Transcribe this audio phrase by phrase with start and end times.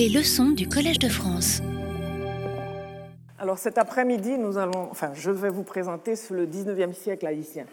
[0.00, 1.60] Les leçons du Collège de France.
[3.38, 7.66] Alors cet après-midi, nous allons, enfin, je vais vous présenter le 19e siècle haïtien.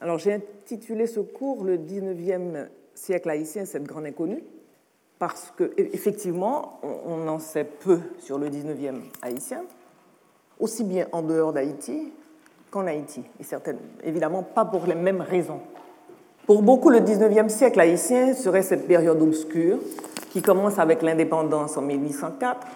[0.00, 4.42] Alors j'ai intitulé ce cours le 19e siècle haïtien, cette grande inconnue,
[5.20, 9.62] parce qu'effectivement, on en sait peu sur le 19e haïtien,
[10.58, 12.12] aussi bien en dehors d'Haïti
[12.72, 15.60] qu'en Haïti, et certainement, évidemment pas pour les mêmes raisons.
[16.48, 19.78] Pour beaucoup, le 19e siècle haïtien serait cette période obscure
[20.30, 22.66] qui commence avec l'indépendance en 1804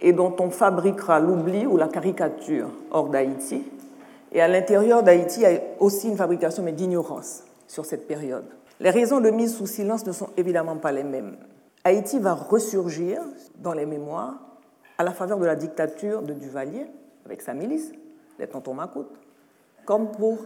[0.00, 3.64] et dont on fabriquera l'oubli ou la caricature hors d'Haïti.
[4.32, 8.44] Et à l'intérieur d'Haïti, il y a aussi une fabrication, mais d'ignorance sur cette période.
[8.80, 11.36] Les raisons de mise sous silence ne sont évidemment pas les mêmes.
[11.84, 13.20] Haïti va ressurgir
[13.58, 14.34] dans les mémoires
[14.98, 16.86] à la faveur de la dictature de Duvalier,
[17.24, 17.92] avec sa milice,
[18.38, 19.10] les tontons Macoute,
[19.84, 20.38] comme pour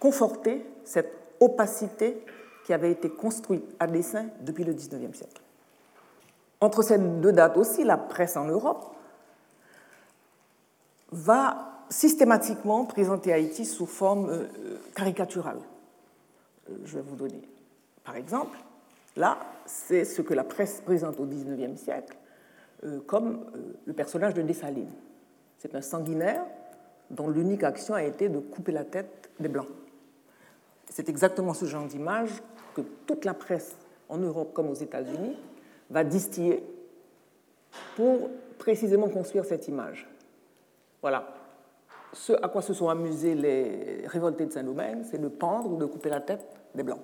[0.00, 2.24] conforter cette opacité
[2.64, 5.41] qui avait été construite à dessein depuis le XIXe siècle.
[6.62, 8.94] Entre ces deux dates aussi, la presse en Europe
[11.10, 14.46] va systématiquement présenter Haïti sous forme euh,
[14.94, 15.58] caricaturale.
[16.70, 17.42] Euh, je vais vous donner
[18.04, 18.58] par exemple,
[19.16, 22.16] là, c'est ce que la presse présente au XIXe siècle
[22.84, 23.44] euh, comme
[23.84, 24.90] le personnage de Dessalines.
[25.58, 26.44] C'est un sanguinaire
[27.10, 29.68] dont l'unique action a été de couper la tête des Blancs.
[30.88, 32.30] C'est exactement ce genre d'image
[32.74, 33.76] que toute la presse
[34.08, 35.36] en Europe comme aux États-Unis
[35.92, 36.64] va distiller
[37.96, 40.08] pour précisément construire cette image.
[41.00, 41.34] Voilà.
[42.12, 45.86] Ce à quoi se sont amusés les révoltés de Saint-Domingue, c'est de pendre ou de
[45.86, 47.00] couper la tête des Blancs.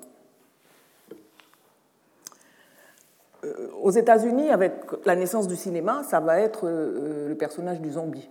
[3.44, 4.72] Euh, aux États-Unis, avec
[5.04, 8.28] la naissance du cinéma, ça va être euh, le personnage du zombie.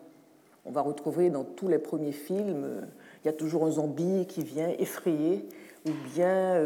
[0.66, 2.82] On va retrouver dans tous les premiers films, euh,
[3.24, 5.48] il y a toujours un zombie qui vient effrayer
[5.86, 6.62] ou bien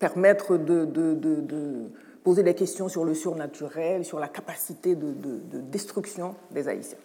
[0.00, 1.88] permettre de,
[2.24, 5.14] poser des questions sur le surnaturel, sur la capacité de,
[5.70, 6.98] destruction des Haïtiens.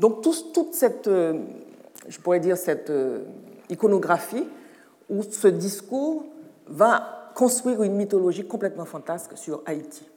[0.00, 2.92] Donc toute cette, je pourrais dire, cette
[3.68, 4.46] iconographie
[5.08, 6.24] ou ce discours
[6.66, 10.08] va construire une mythologie complètement fantasque sur Haïti.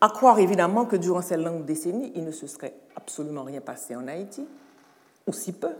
[0.00, 3.96] À croire évidemment que durant ces longues décennies, il ne se serait absolument rien passé
[3.96, 4.46] en Haïti,
[5.26, 5.70] ou si peu,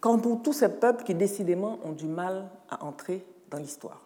[0.00, 3.24] quand pour tous ces peuples qui décidément ont du mal à entrer
[3.58, 4.00] l'histoire.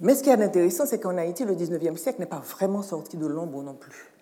[0.00, 3.16] Mais ce qui est intéressant, c'est qu'en Haïti, le 19e siècle n'est pas vraiment sorti
[3.16, 4.12] de l'ombre non plus.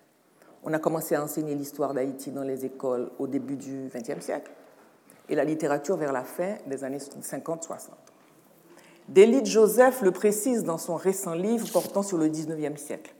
[0.63, 4.51] On a commencé à enseigner l'histoire d'Haïti dans les écoles au début du 20e siècle
[5.27, 7.89] et la littérature vers la fin des années 50-60.
[9.09, 13.13] Délit Joseph le précise dans son récent livre portant sur le XIXe siècle.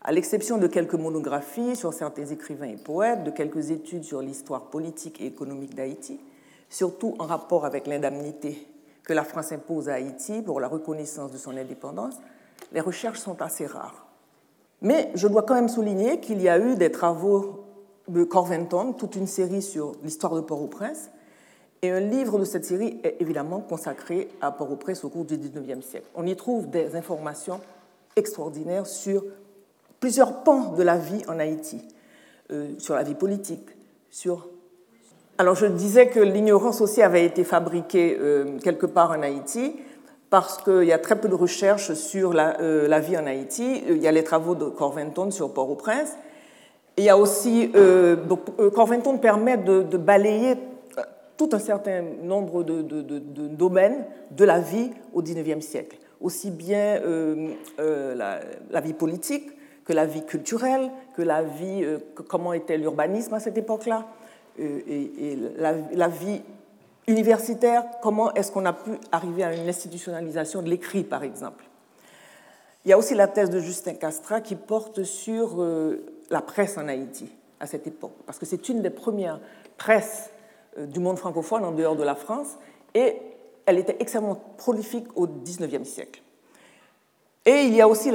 [0.00, 4.62] À l'exception de quelques monographies sur certains écrivains et poètes, de quelques études sur l'histoire
[4.62, 6.18] politique et économique d'Haïti,
[6.68, 8.66] surtout en rapport avec l'indemnité
[9.04, 12.16] que la France impose à Haïti pour la reconnaissance de son indépendance,
[12.72, 14.06] les recherches sont assez rares.
[14.80, 17.64] Mais je dois quand même souligner qu'il y a eu des travaux
[18.08, 21.10] de Corventon, toute une série sur l'histoire de Port-au-Prince,
[21.82, 25.84] et un livre de cette série est évidemment consacré à Port-au-Prince au cours du XIXe
[25.84, 26.06] siècle.
[26.14, 27.60] On y trouve des informations
[28.14, 29.24] extraordinaires sur
[29.98, 31.80] plusieurs pans de la vie en Haïti,
[32.50, 33.68] euh, sur la vie politique,
[34.10, 34.48] sur...
[35.38, 39.76] Alors je disais que l'ignorance aussi avait été fabriquée euh, quelque part en Haïti
[40.30, 43.82] parce qu'il y a très peu de recherches sur la, euh, vie en Haïti.
[43.88, 46.16] Il y a les travaux de Corventon sur Port-au-Prince.
[46.96, 47.72] Il y a aussi...
[48.28, 48.40] donc,
[48.74, 50.56] Corventon permet de, balayer
[51.36, 52.82] tout un certain nombre de,
[53.48, 57.50] domaines de la vie au XIXe siècle, aussi bien euh,
[57.80, 58.14] euh,
[58.70, 59.50] la, vie politique
[59.84, 64.06] que la vie culturelle, que la vie, euh, comment était l'urbanisme à cette époque-là,
[64.58, 66.42] et, la, vie
[67.06, 71.64] universitaire, comment est-ce qu'on a pu arriver à une institutionnalisation de l'écrit, par exemple.
[72.84, 75.64] Il y a aussi la thèse de Justin Castra qui porte sur
[76.30, 77.30] la presse en Haïti
[77.60, 79.38] à cette époque, parce que c'est une des premières
[79.78, 80.30] presses
[80.78, 82.58] euh, du monde francophone en dehors de la France,
[82.92, 83.16] et
[83.66, 86.22] elle était extrêmement prolifique au XIXe siècle.
[87.46, 88.12] Et il y a aussi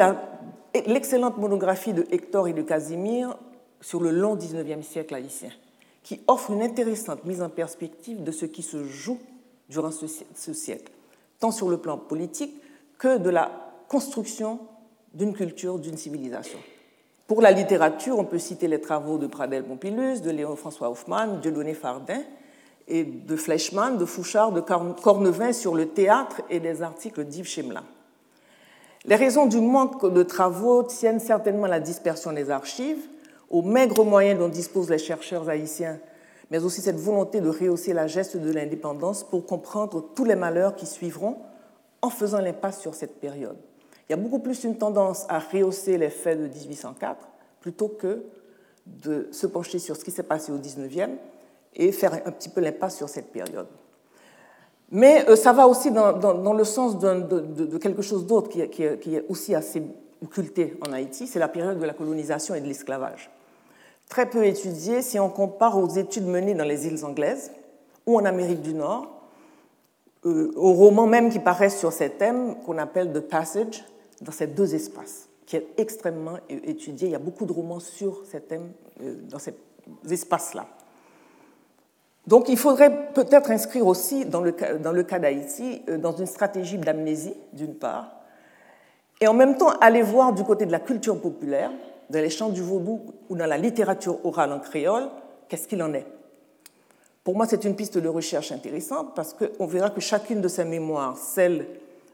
[0.85, 3.37] l'excellente monographie de Hector et de Casimir
[3.79, 5.49] sur le long XIXe siècle haïtien,
[6.07, 9.19] qui offre une intéressante mise en perspective de ce qui se joue
[9.67, 10.89] durant ce siècle,
[11.37, 12.61] tant sur le plan politique
[12.97, 13.51] que de la
[13.89, 14.59] construction
[15.13, 16.59] d'une culture, d'une civilisation.
[17.27, 21.73] Pour la littérature, on peut citer les travaux de Pradel Pompilus, de Léon-François Hoffmann, Dieudonné
[21.73, 22.21] Fardin,
[22.87, 27.83] et de Fleischmann, de Fouchard, de Cornevin sur le théâtre et des articles d'Yves Chemelin.
[29.03, 33.05] Les raisons du manque de travaux tiennent certainement à la dispersion des archives,
[33.49, 35.99] aux maigres moyens dont disposent les chercheurs haïtiens,
[36.51, 40.75] mais aussi cette volonté de rehausser la geste de l'indépendance pour comprendre tous les malheurs
[40.75, 41.37] qui suivront
[42.01, 43.57] en faisant l'impasse sur cette période.
[44.07, 47.27] Il y a beaucoup plus une tendance à rehausser les faits de 1804
[47.59, 48.23] plutôt que
[48.85, 51.09] de se pencher sur ce qui s'est passé au 19e
[51.75, 53.67] et faire un petit peu l'impasse sur cette période.
[54.89, 58.83] Mais euh, ça va aussi dans, le sens de, quelque chose d'autre qui, qui,
[59.15, 59.83] est aussi assez
[60.23, 63.29] occulté en Haïti, c'est la période de la colonisation et de l'esclavage.
[64.09, 67.51] Très peu étudiée si on compare aux études menées dans les îles anglaises
[68.05, 69.07] ou en Amérique du Nord,
[70.25, 73.83] euh, aux romans même qui paraissent sur ces thèmes qu'on appelle The Passage,
[74.21, 77.09] dans ces deux espaces, qui est extrêmement étudié.
[77.09, 78.71] Il y a beaucoup de romans sur ces thèmes
[79.01, 79.53] euh, dans ces
[80.09, 80.65] espaces-là.
[82.25, 86.25] Donc il faudrait peut-être inscrire aussi, dans le dans le cas d'Haïti, euh, dans une
[86.25, 88.11] stratégie d'amnésie, d'une part,
[89.21, 91.71] et en même temps aller voir du côté de la culture populaire,
[92.09, 95.09] dans les chants du vaudou ou dans la littérature orale en créole,
[95.47, 96.05] qu'est-ce qu'il en est?
[97.23, 100.63] Pour moi, c'est une piste de recherche intéressante parce qu'on verra que chacune de ces
[100.63, 101.67] mémoires, celle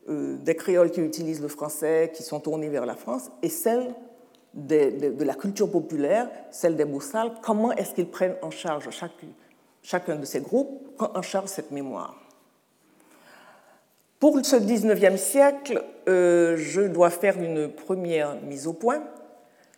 [0.09, 3.93] euh, des créoles qui utilisent le français, qui sont tournés vers la France, et celle
[4.53, 8.89] de, la culture populaire, celle des Boussales, comment est-ce qu'ils prennent en charge,
[9.81, 12.19] chacun, de ces groupes, prend en charge cette mémoire?
[14.19, 19.03] Pour ce 19e siècle, euh, je dois faire une première mise au point,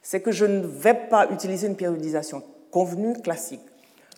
[0.05, 3.65] c'est que je ne vais pas utiliser une périodisation convenue classique.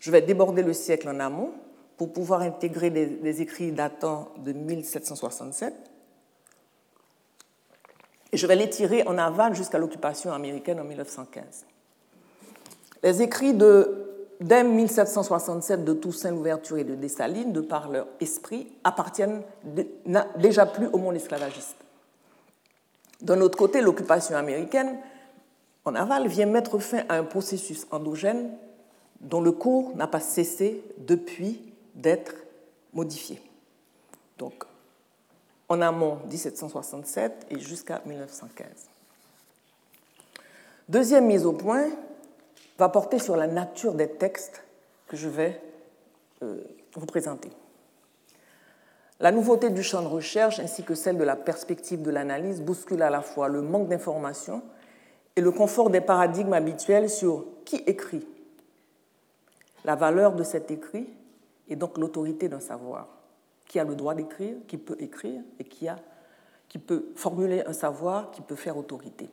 [0.01, 1.51] Je vais déborder le siècle en amont
[1.95, 5.73] pour pouvoir intégrer des écrits datant de 1767
[8.33, 11.65] et je vais les tirer en aval jusqu'à l'occupation américaine en 1915.
[13.01, 14.03] Les écrits de
[14.41, 19.41] dès 1767 de Toussaint Louverture et de Dessalines, de par leur esprit, appartiennent
[20.35, 21.77] déjà plus au monde esclavagiste.
[23.21, 24.97] D'un autre côté, l'occupation américaine
[25.87, 28.51] en aval vient mettre fin à un processus endogène
[29.21, 32.35] dont le cours n'a pas cessé depuis d'être
[32.93, 33.41] modifié.
[34.37, 34.65] Donc,
[35.69, 38.67] en amont 1767 et jusqu'à 1915.
[40.89, 41.87] Deuxième mise au point
[42.77, 44.63] va porter sur la nature des textes
[45.07, 45.61] que je vais
[46.43, 46.61] euh,
[46.93, 47.49] vous présenter.
[49.19, 53.01] La nouveauté du champ de recherche ainsi que celle de la perspective de l'analyse bousculent
[53.01, 54.61] à la fois le manque d'information
[55.37, 58.25] et le confort des paradigmes habituels sur qui écrit,
[59.85, 61.07] la valeur de cet écrit
[61.69, 63.07] et donc l'autorité d'un savoir
[63.67, 65.97] qui a le droit d'écrire, qui peut écrire et qui, a,
[66.67, 69.29] qui peut formuler un savoir, qui peut faire autorité.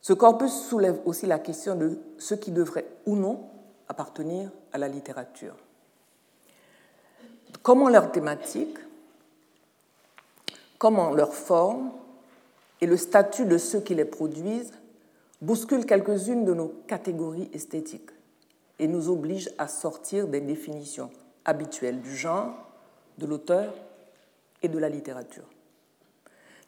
[0.00, 3.50] Ce corpus soulève aussi la question de ce qui devrait ou non
[3.86, 5.56] appartenir à la littérature.
[7.62, 8.78] Comment leur thématique,
[10.78, 11.90] comment leur forme
[12.80, 14.72] et le statut de ceux qui les produisent
[15.40, 18.10] bousculent quelques-unes de nos catégories esthétiques
[18.78, 21.10] et nous obligent à sortir des définitions
[21.44, 22.54] habituelles du genre,
[23.18, 23.74] de l'auteur
[24.62, 25.44] et de la littérature.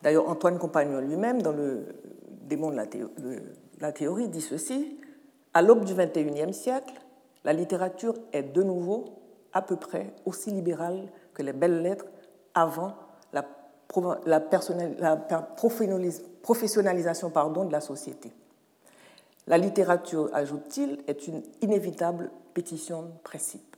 [0.02, 1.86] D'ailleurs, Antoine Compagnon lui-même, dans le
[2.42, 2.76] démon de
[3.80, 4.98] la, théorie, dit ceci
[5.54, 6.94] À l'aube du XXIe siècle,
[7.44, 9.04] la littérature est de nouveau
[9.52, 12.06] à peu près aussi libérale que les belles lettres
[12.54, 12.94] avant
[14.26, 14.40] la,
[16.42, 18.32] professionnalisation pardon, de la société.
[19.46, 23.76] La littérature, ajoute-t-il, est une inévitable pétition de principe.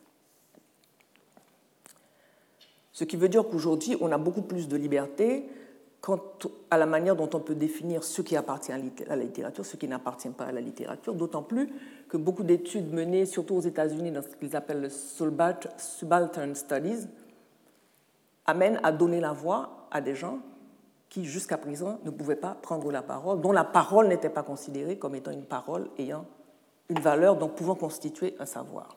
[2.93, 5.49] Ce qui veut dire qu'aujourd'hui, on a beaucoup plus de liberté
[6.01, 6.21] quant
[6.71, 8.79] à la manière dont on peut définir ce qui appartient à
[9.09, 11.73] la littérature, ce qui n'appartient pas à la littérature, d'autant plus
[12.11, 17.09] que beaucoup d'études menées, surtout aux États-Unis, dans ce qu'ils appellent le Subaltern Studies,
[18.45, 20.41] amènent à donner la voix à des gens
[21.09, 24.99] qui, jusqu'à présent, ne pouvaient pas prendre la parole, dont la parole n'était pas considérée
[24.99, 26.27] comme étant une parole ayant
[26.91, 28.97] une valeur, donc pouvant constituer un savoir.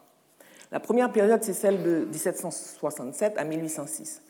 [0.71, 4.23] La première période, c'est celle de 1767 à 1806.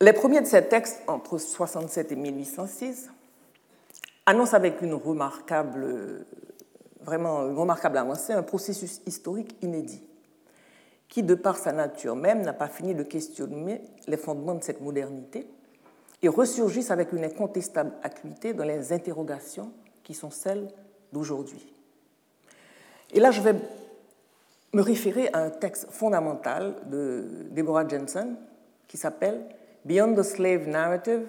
[0.00, 3.10] Les premiers de ces textes, entre 67 et 1806,
[4.26, 6.26] annoncent avec une remarquable,
[7.00, 10.02] vraiment une remarquable avancée un processus historique inédit,
[11.08, 14.80] qui, de par sa nature même, n'a pas fini de questionner les fondements de cette
[14.80, 15.48] modernité
[16.22, 19.72] et ressurgissent avec une incontestable acuité dans les interrogations
[20.02, 20.68] qui sont celles
[21.12, 21.72] d'aujourd'hui.
[23.12, 23.54] Et là, je vais
[24.74, 28.36] me référer à un texte fondamental de Deborah Jensen
[28.86, 29.48] qui s'appelle
[29.84, 31.26] Beyond the Slave Narrative,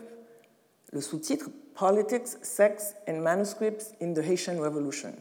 [0.92, 5.14] le sous-titre Politics, Sex and Manuscripts in the Haitian Revolution.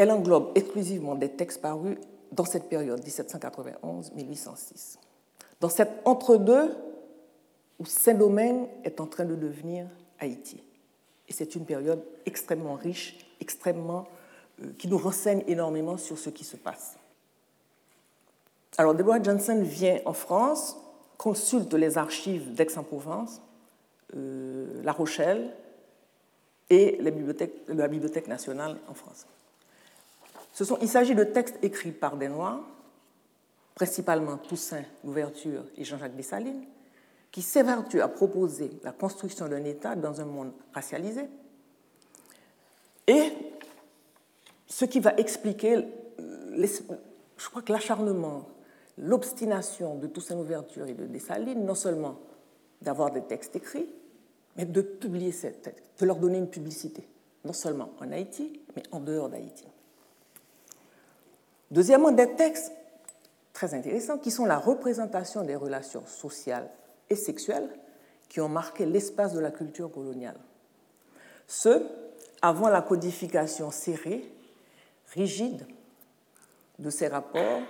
[0.00, 1.98] Elle englobe exclusivement des textes parus
[2.32, 4.96] dans cette période, 1791-1806.
[5.60, 6.74] Dans cet entre-deux
[7.78, 9.84] où Saint-Domingue est en train de devenir
[10.18, 10.62] Haïti.
[11.28, 14.08] Et c'est une période extrêmement riche, extrêmement
[14.62, 16.96] euh, qui nous renseigne énormément sur ce qui se passe.
[18.78, 20.78] Alors, Deborah Johnson vient en France
[21.18, 23.42] consulte les archives d'Aix-en-Provence,
[24.16, 25.54] euh, La Rochelle
[26.70, 29.26] et la Bibliothèque nationale en France.
[30.52, 32.60] Sont, il s'agit de textes écrits par des Noirs,
[33.74, 36.64] principalement Toussaint Louverture et Jean-Jacques Dessalines,
[37.30, 41.28] qui s'évertuent à proposer la construction d'un État dans un monde racialisé,
[43.06, 43.32] et
[44.68, 45.84] ce qui va expliquer,
[46.56, 48.48] je crois que l'acharnement,
[48.98, 52.20] l'obstination de Toussaint Louverture et de Dessalines, non seulement
[52.82, 53.88] d'avoir des textes écrits,
[54.56, 57.08] mais de publier ces textes, de leur donner une publicité,
[57.44, 59.64] non seulement en Haïti, mais en dehors d'Haïti.
[61.70, 62.72] Deuxièmement, des textes
[63.52, 66.68] très intéressants qui sont la représentation des relations sociales
[67.08, 67.68] et sexuelles
[68.28, 70.36] qui ont marqué l'espace de la culture coloniale.
[71.46, 71.82] Ce,
[72.42, 74.32] avant la codification serrée,
[75.12, 75.66] rigide
[76.78, 77.60] de ces rapports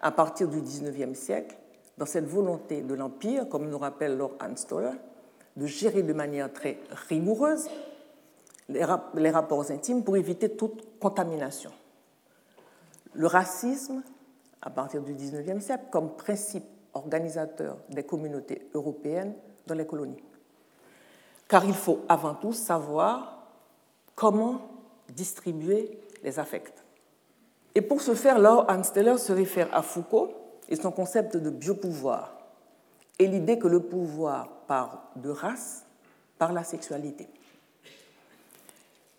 [0.00, 1.56] à partir du XIXe siècle,
[1.98, 4.92] dans cette volonté de l'Empire, comme nous rappelle Lord Anstoller,
[5.56, 6.78] de gérer de manière très
[7.08, 7.68] rigoureuse
[8.68, 11.72] les, rapports intimes pour éviter toute contamination.
[13.14, 14.02] Le racisme,
[14.62, 19.34] à partir du XIXe siècle, comme principe organisateur des communautés européennes
[19.66, 20.22] dans les colonies.
[21.46, 23.48] Car il faut avant tout savoir
[24.14, 24.60] comment
[25.08, 26.84] distribuer les affects.
[27.74, 30.32] Et pour ce faire, Lord Ansteller se réfère à Foucault
[30.68, 32.36] et son concept de biopouvoir
[33.18, 35.84] et l'idée que le pouvoir part de race
[36.38, 37.28] par la sexualité.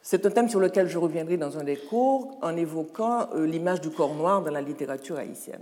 [0.01, 3.82] C'est un thème sur lequel je reviendrai dans un des cours en évoquant euh, l'image
[3.82, 5.62] du corps noir dans la littérature haïtienne.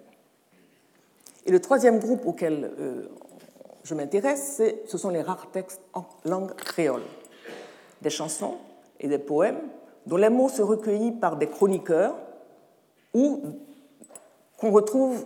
[1.45, 3.07] Et le troisième groupe auquel euh,
[3.83, 7.03] je m'intéresse, ce sont les rares textes en langue créole,
[8.01, 8.55] des chansons
[8.99, 9.61] et des poèmes
[10.05, 12.15] dont les mots se recueillis par des chroniqueurs
[13.13, 13.41] ou
[14.57, 15.25] qu'on retrouve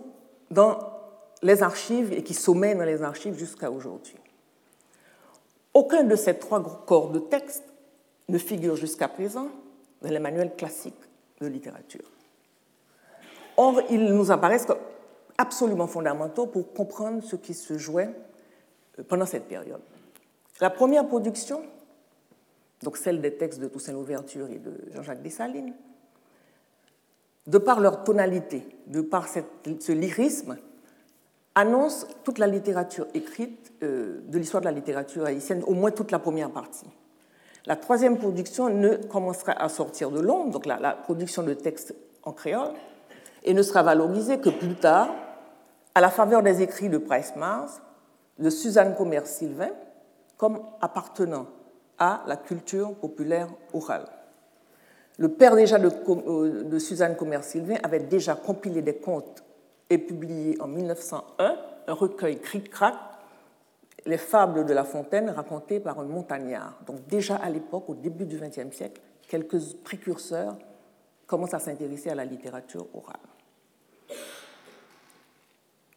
[0.50, 0.80] dans
[1.41, 4.15] les archives et qui sommeillent dans les archives jusqu'à aujourd'hui.
[5.74, 7.71] Aucun de ces trois corps de textes
[8.32, 9.50] ne figure jusqu'à présent
[10.02, 10.96] dans les manuels classiques
[11.40, 12.10] de littérature.
[13.58, 14.80] Or, ils nous apparaissent comme
[15.38, 18.10] absolument fondamentaux pour comprendre ce qui se jouait
[19.00, 19.82] euh, pendant cette période.
[20.60, 21.62] La première production,
[22.84, 25.74] donc celle des textes de Toussaint Louverture et de Jean-Jacques Dessalines,
[27.48, 30.58] de par leur tonalité, de par ce lyrisme,
[31.56, 36.12] annonce toute la littérature écrite euh, de l'histoire de la littérature haïtienne, au moins toute
[36.12, 36.86] la première partie.
[37.65, 42.32] La troisième production ne commencera à sortir de Londres, donc la, production de textes en
[42.32, 42.72] créole,
[43.44, 45.10] et ne sera valorisée que plus tard,
[45.94, 47.82] à la faveur des écrits de Price Mars,
[48.39, 49.70] de Suzanne Commerce Sylvain,
[50.38, 51.46] comme appartenant
[52.00, 54.06] à la culture populaire orale.
[55.20, 59.44] Le père déjà de, euh, Suzanne Commerce Sylvain avait déjà compilé des contes
[59.89, 62.96] et publié en 1901 un recueil cric-crac
[64.05, 66.79] les fables de La Fontaine racontées par un montagnard.
[66.86, 70.55] Donc déjà à l'époque, au début du XXe siècle, quelques précurseurs
[71.27, 73.20] commencent à s'intéresser à la littérature orale.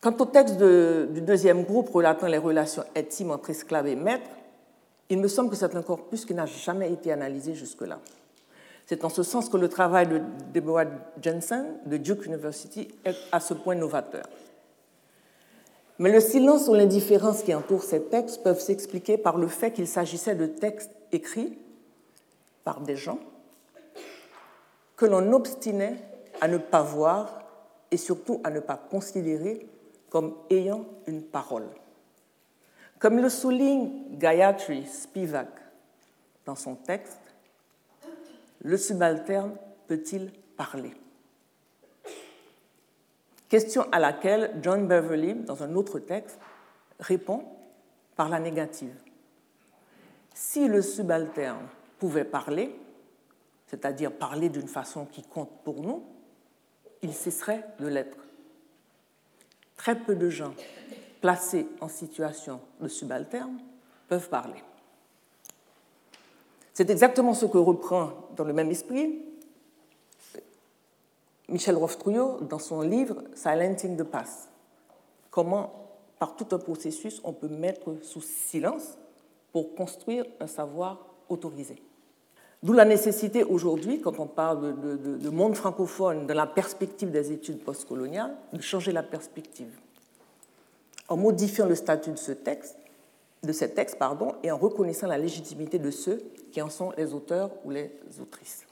[0.01, 4.31] Quant au texte du deuxième groupe relatant les relations intimes entre esclaves et maîtres,
[5.09, 7.99] il me semble que c'est un corpus qui n'a jamais été analysé jusque-là.
[8.87, 10.21] C'est en ce sens que le travail de
[10.53, 10.85] Deborah
[11.23, 14.25] Jensen de Duke University est à ce point novateur.
[15.99, 19.87] Mais le silence ou l'indifférence qui entoure ces textes peuvent s'expliquer par le fait qu'il
[19.87, 21.57] s'agissait de textes écrits
[22.65, 23.19] par des gens
[24.97, 25.97] que l'on obstinait
[26.41, 27.43] à ne pas voir
[27.91, 29.67] et surtout à ne pas considérer
[30.09, 31.69] comme ayant une parole.
[32.99, 35.49] Comme le souligne Gayatri Spivak
[36.47, 37.21] dans son texte,
[38.63, 40.93] le subalterne peut-il parler?
[43.49, 46.39] Question à laquelle John Beverly, dans un autre texte,
[47.01, 47.45] répond
[48.17, 48.95] par la négative.
[50.33, 51.67] Si le subalterne
[51.99, 52.75] pouvait parler,
[53.67, 56.05] c'est-à-dire parler d'une façon qui compte pour nous,
[57.03, 58.19] il cesserait de l'être.
[59.77, 60.55] Très peu de gens
[61.21, 63.59] placés en situation de subalterne
[64.09, 64.63] peuvent parler.
[66.73, 69.23] C'est exactement ce que reprend dans le même esprit
[71.49, 74.49] Michel Roftrouillot dans son livre Silencing the Past.
[75.31, 75.73] Comment,
[76.19, 78.97] par tout un processus, on peut mettre sous silence
[79.53, 81.83] pour construire un savoir autorisé.
[82.63, 87.63] D'où la nécessité aujourd'hui, quand on parle de, monde francophone, de la perspective des études
[87.63, 89.79] postcoloniales, de changer la perspective.
[91.09, 92.79] En modifiant le statut de ce texte,
[93.43, 96.23] de ces textes pardon, et en reconnaissant la légitimité de ceux
[96.53, 98.65] qui en sont les auteurs ou les autrices.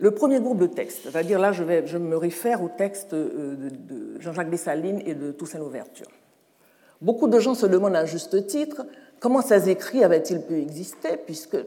[0.00, 4.48] Le premier groupe de textes, c'est-à-dire là je, me réfère au texte euh, de Jean-Jacques
[4.48, 6.08] Dessalines et de Toussaint Louverture.
[7.02, 8.86] Beaucoup de gens se demandent à juste titre
[9.20, 11.58] comment ces écrits avaient-ils pu exister, puisque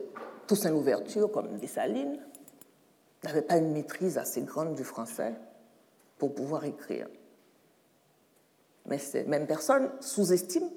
[0.48, 2.18] Toussaint Louverture, comme Dessalines,
[3.24, 5.36] n'avait pas une maîtrise assez grande du français
[6.18, 7.08] pour pouvoir écrire.
[8.88, 10.72] Mais ces mêmes personnes sous-estiment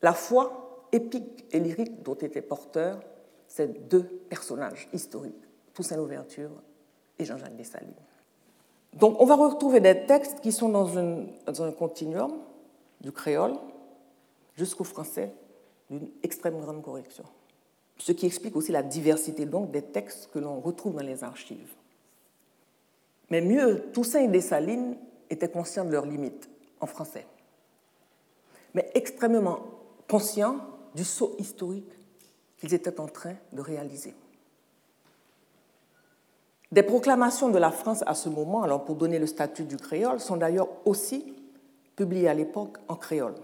[0.00, 3.00] la foi épique et lyrique dont étaient porteurs
[3.46, 5.47] ces deux personnages historiques,
[5.78, 6.50] Toussaint Louverture
[7.20, 7.94] et Jean-Jacques Dessalines.
[8.94, 12.32] Donc on va retrouver des textes qui sont dans, un continuum
[13.00, 13.54] du créole
[14.56, 15.32] jusqu'au français
[15.88, 17.22] d'une extrême grande correction.
[17.96, 21.72] Ce qui explique aussi la diversité donc des textes que l'on retrouve dans les archives.
[23.30, 24.96] Mais mieux, Toussaint et Dessalines
[25.30, 27.24] étaient conscients de leurs limites en français,
[28.74, 29.60] mais extrêmement
[30.08, 30.56] conscients
[30.96, 31.92] du saut historique
[32.56, 34.16] qu'ils étaient en train de réaliser.
[36.70, 40.20] Des proclamations de la France à ce moment, alors pour donner le statut du créole,
[40.20, 41.34] sont d'ailleurs aussi
[41.96, 43.34] publiées à l'époque en créole,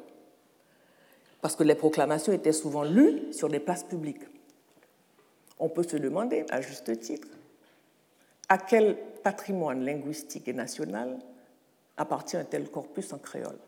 [1.40, 4.24] parce que les proclamations étaient souvent lues sur des places publiques.
[5.58, 7.28] On peut se demander, à juste titre,
[8.48, 11.18] à quel patrimoine linguistique et national
[11.96, 13.58] appartient un tel corpus en créole?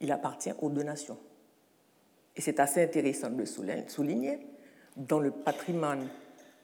[0.00, 1.18] Il appartient aux deux nations.
[2.34, 3.46] Et c'est assez intéressant de le
[3.88, 4.40] souligner.
[4.96, 6.08] Dans le patrimoine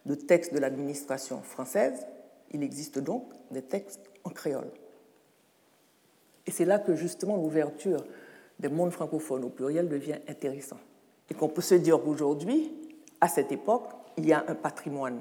[0.06, 2.06] de textes de l'administration française,
[2.52, 4.70] il existe donc des textes en créole.
[6.46, 8.04] Et c'est là que justement l'ouverture
[8.58, 10.78] des mondes francophones au pluriel devient intéressant.
[11.28, 12.72] Et qu'on peut se dire qu'aujourd'hui,
[13.20, 15.20] à cette époque, il y a un patrimoine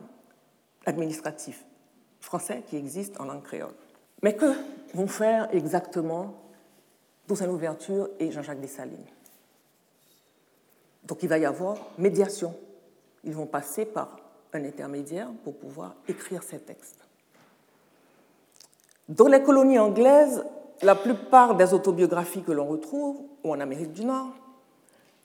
[0.85, 1.65] administratif
[2.19, 3.73] français qui existe en langue créole.
[4.21, 4.53] Mais que
[4.93, 6.35] vont faire exactement
[7.27, 9.05] Toussaint Louverture et Jean-Jacques Dessalines?
[11.03, 12.55] Donc il va y avoir médiation.
[13.23, 14.17] Ils vont passer par
[14.55, 16.99] un intermédiaire pour pouvoir écrire ces textes.
[19.07, 20.43] Dans les colonies anglaises,
[20.81, 24.33] la plupart des autobiographies que l'on retrouve, ou en Amérique du Nord,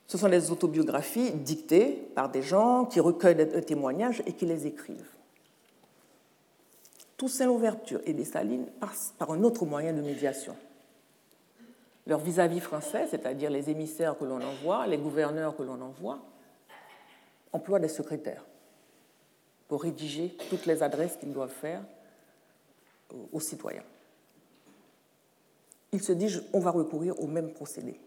[0.07, 4.67] ce sont des autobiographies dictées par des gens qui recueillent des témoignages et qui les
[4.67, 5.15] écrivent.
[7.17, 10.55] Toussaint Louverture et Dessalines passent par un autre moyen de médiation.
[12.07, 16.19] Leur vis-à-vis français, c'est-à-dire les émissaires que l'on envoie, les gouverneurs que l'on envoie,
[17.53, 18.43] emploient des secrétaires
[19.71, 21.81] pour rédiger toutes les adresses qu'ils doivent faire
[23.31, 23.85] aux citoyens.
[25.93, 27.97] Ils se disent on va recourir au même procédé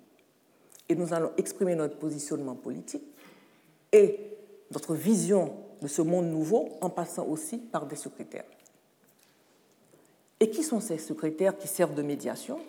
[0.90, 3.02] et nous allons exprimer notre positionnement politique
[3.92, 4.36] et
[4.72, 8.44] notre vision de ce monde nouveau en passant aussi par des secrétaires.
[10.40, 12.60] Et qui sont ces secrétaires qui servent de médiation?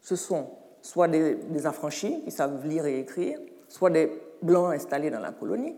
[0.00, 0.48] Ce sont
[0.80, 4.10] soit des, des, affranchis qui savent lire et écrire, soit des
[4.40, 5.74] blancs installés dans la colonie.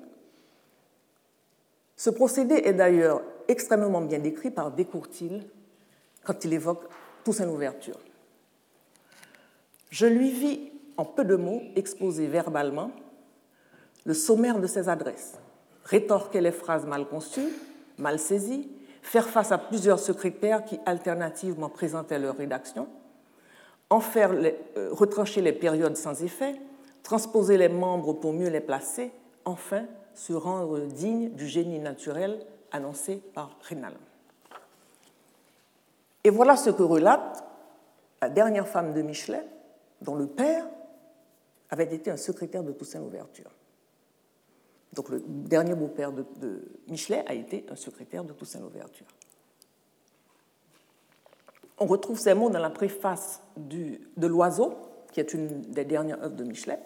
[2.03, 5.47] Ce procédé est d'ailleurs extrêmement bien décrit par Descourtil
[6.25, 6.83] quand il évoque
[7.23, 8.01] Toussaint Louverture.
[9.89, 12.91] Je lui vis en peu de mots, exposer verbalement
[14.05, 15.35] le sommaire de ses adresses,
[15.85, 17.53] rétorquer les phrases mal conçues,
[17.99, 18.69] mal saisies,
[19.01, 22.89] faire face à plusieurs secrétaires qui alternativement présentaient leur rédaction,
[23.91, 26.57] en faire euh, retrancher les périodes sans effet,
[27.05, 29.13] transposer les membres pour mieux les placer,
[29.45, 33.95] enfin se rendre digne du génie naturel annoncé par Rénal.
[36.25, 37.45] Et voilà ce que relate
[38.21, 39.45] la dernière femme de Michelet,
[40.01, 40.67] dont le père
[41.71, 43.51] avait été un secrétaire de Toussaint Louverture.
[44.93, 46.25] Donc le dernier beau-père de,
[46.89, 49.07] Michelet a été un secrétaire de Toussaint Louverture.
[51.79, 54.75] On retrouve ces mots dans la préface de L'Oiseau,
[55.11, 56.79] qui est une des dernières œuvres de Michelet.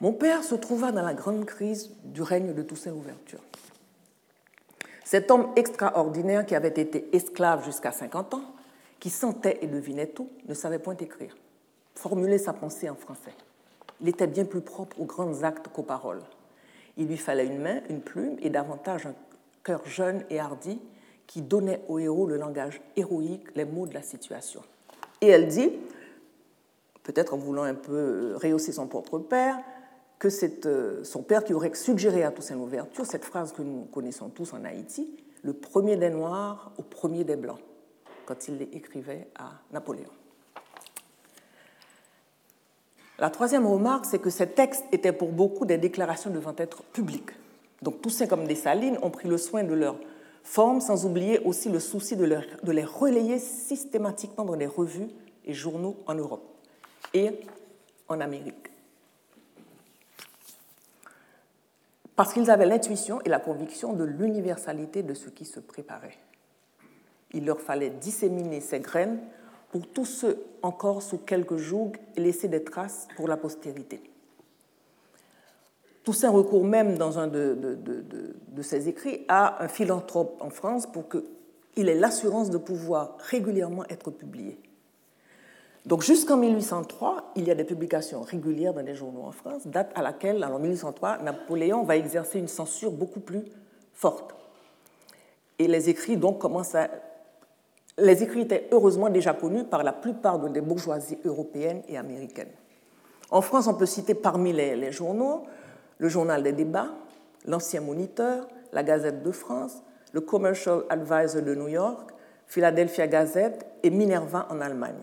[0.00, 3.40] Mon père se trouva dans la grande crise du règne de Toussaint Louverture.
[5.04, 8.44] Cet homme extraordinaire qui avait été esclave jusqu'à 50 ans,
[9.00, 11.36] qui sentait et devinait tout, ne savait point écrire,
[11.94, 13.34] formuler sa pensée en français.
[14.00, 16.22] Il était bien plus propre aux grands actes qu'aux paroles.
[16.96, 19.14] Il lui fallait une main, une plume et davantage un
[19.64, 20.80] cœur jeune et hardi
[21.26, 24.62] qui donnait au héros le langage héroïque, les mots de la situation.
[25.20, 25.72] Et elle dit,
[27.02, 29.58] peut-être en voulant un peu rehausser son propre père,
[30.18, 33.84] que c'est euh, son père qui aurait suggéré à Toussaint Louverture cette phrase que nous
[33.92, 35.08] connaissons tous en Haïti,
[35.42, 37.60] le premier des Noirs au premier des Blancs,
[38.26, 40.10] quand il l'écrivait à Napoléon.
[43.20, 47.30] La troisième remarque, c'est que ces textes étaient pour beaucoup des déclarations devant être publiques.
[47.82, 49.96] Donc Toussaint comme Dessalines ont pris le soin de leur
[50.42, 55.08] forme, sans oublier aussi le souci de les relayer systématiquement dans les revues
[55.44, 56.44] et journaux en Europe
[57.14, 57.30] et
[58.08, 58.68] en Amérique.
[62.18, 66.18] Parce qu'ils avaient l'intuition et la conviction de l'universalité de ce qui se préparait.
[67.32, 69.20] Il leur fallait disséminer ces graines
[69.70, 74.02] pour tous ceux encore sous quelques jougs et laisser des traces pour la postérité.
[76.02, 77.78] Toussaint recourt même dans un de,
[78.62, 84.10] ses écrits à un philanthrope en France pour qu'il ait l'assurance de pouvoir régulièrement être
[84.10, 84.58] publié.
[85.88, 89.90] Donc jusqu'en 1803, il y a des publications régulières dans les journaux en France, date
[89.94, 93.44] à laquelle, en 1803, Napoléon va exercer une censure beaucoup plus
[93.94, 94.34] forte.
[95.58, 96.90] Et les écrits donc commencent à
[97.96, 102.52] les écrits étaient heureusement déjà connus par la plupart des bourgeoisies européennes et américaines.
[103.30, 105.44] En France, on peut citer parmi les, journaux
[105.96, 106.90] le Journal des débats,
[107.46, 112.10] l'Ancien Moniteur, la Gazette de France, le Commercial Advisor de New York,
[112.46, 115.02] Philadelphia Gazette et Minerva en Allemagne.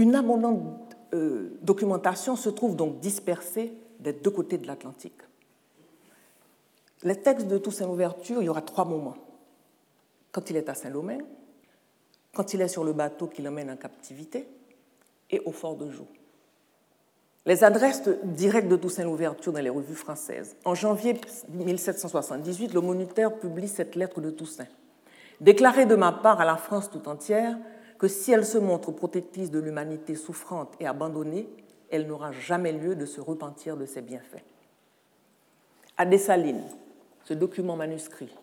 [0.00, 5.20] Une abondante euh, documentation se trouve donc dispersée des deux côtés de l'Atlantique.
[7.02, 9.18] Les textes de Toussaint Louverture, il y aura trois moments
[10.32, 11.26] quand il est à Saint-Domingue,
[12.34, 14.48] quand il est sur le bateau qui l'emmène en captivité
[15.28, 16.08] et au fort de Joux.
[17.44, 20.56] Les adresses directes de Toussaint Louverture dans les revues françaises.
[20.64, 24.68] En janvier 1778, le Moniteur publie cette lettre de Toussaint.
[25.42, 27.58] Déclarée de ma part à la France tout entière
[28.00, 31.50] que si elle se montre protectrice de l'humanité souffrante et abandonnée,
[31.90, 34.42] elle n'aura jamais lieu de se repentir de ses bienfaits.
[35.98, 36.64] À Dessalines,
[37.24, 38.34] ce document manuscrit,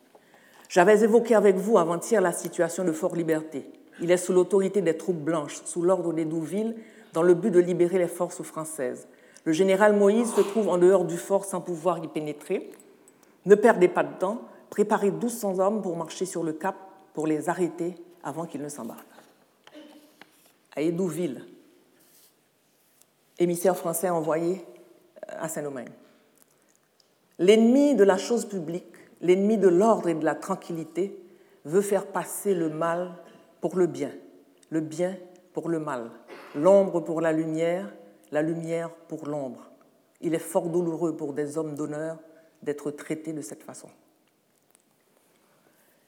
[0.70, 3.65] j'avais évoqué avec vous avant-hier la situation de Fort Liberté.
[4.00, 6.76] Il est sous l'autorité des troupes blanches, sous l'ordre des Douville,
[7.13, 9.08] dans le but de libérer les forces françaises.
[9.43, 12.70] Le général Moïse se trouve en dehors du fort sans pouvoir y pénétrer.
[13.48, 16.76] Ne perdez pas de temps, préparez 1200 hommes pour marcher sur le cap
[17.15, 19.07] pour les arrêter avant qu'ils ne s'embarquent.
[20.77, 21.43] À Édouville,
[23.37, 24.63] émissaire français envoyé
[25.27, 25.89] à Saint-Domingue.
[27.39, 31.19] L'ennemi de la chose publique l'ennemi de l'ordre et de la tranquillité,
[31.65, 33.11] veut faire passer le mal
[33.61, 34.11] pour le bien,
[34.69, 35.17] le bien
[35.53, 36.11] pour le mal,
[36.55, 37.93] l'ombre pour la lumière,
[38.31, 39.69] la lumière pour l'ombre.
[40.21, 42.17] Il est fort douloureux pour des hommes d'honneur
[42.63, 43.89] d'être traités de cette façon.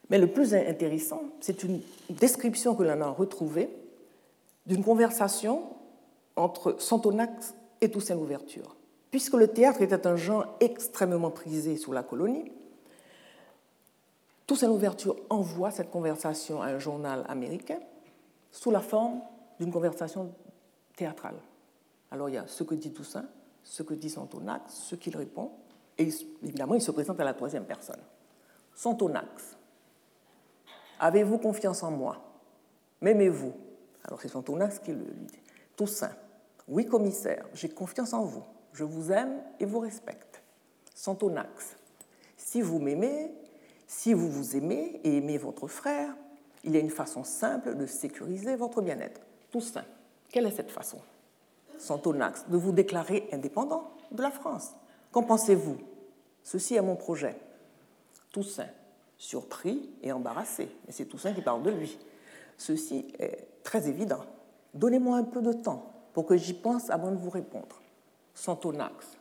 [0.10, 3.70] Mais le plus intéressant, c'est une description que l'on a retrouvée
[4.70, 5.64] d'une conversation
[6.36, 8.76] entre Santonax et Toussaint Louverture.
[9.10, 12.52] Puisque le théâtre était un genre extrêmement prisé sous la colonie,
[14.46, 17.80] Toussaint Louverture envoie cette conversation à un journal américain
[18.52, 19.22] sous la forme
[19.60, 20.32] d'une conversation
[20.96, 21.36] théâtrale.
[22.12, 23.26] Alors il y a ce que dit Toussaint,
[23.64, 25.52] ce que dit Santonax, ce qu'il répond,
[25.98, 26.10] et
[26.44, 28.02] évidemment il se présente à la troisième personne.
[28.76, 29.58] Santonax,
[31.00, 32.18] avez-vous confiance en moi?
[33.02, 33.54] M'aimez-vous?
[34.04, 35.40] Alors c'est Santonax qui le dit.
[35.76, 36.16] Toussaint,
[36.68, 40.42] oui commissaire, j'ai confiance en vous, je vous aime et vous respecte.
[40.96, 41.78] Santonax,
[42.38, 43.32] si vous m'aimez,
[43.88, 46.16] si vous vous aimez et aimez votre frère,
[46.64, 49.22] il y a une façon simple de sécuriser votre bien-être.
[49.52, 49.86] Toussaint,
[50.30, 51.00] quelle est cette façon?
[51.78, 54.74] Santonax, de vous déclarer indépendant de la France.
[55.12, 55.78] Qu'en pensez-vous?
[56.44, 57.38] Ceci est mon projet.
[58.32, 58.70] Toussaint,
[59.18, 61.98] surpris et embarrassé, et c'est Toussaint qui parle de lui.
[62.60, 64.26] Ceci est très évident.
[64.74, 67.82] Donnez-moi un peu de temps pour que j'y pense avant de vous répondre.
[68.36, 69.18] Santonax,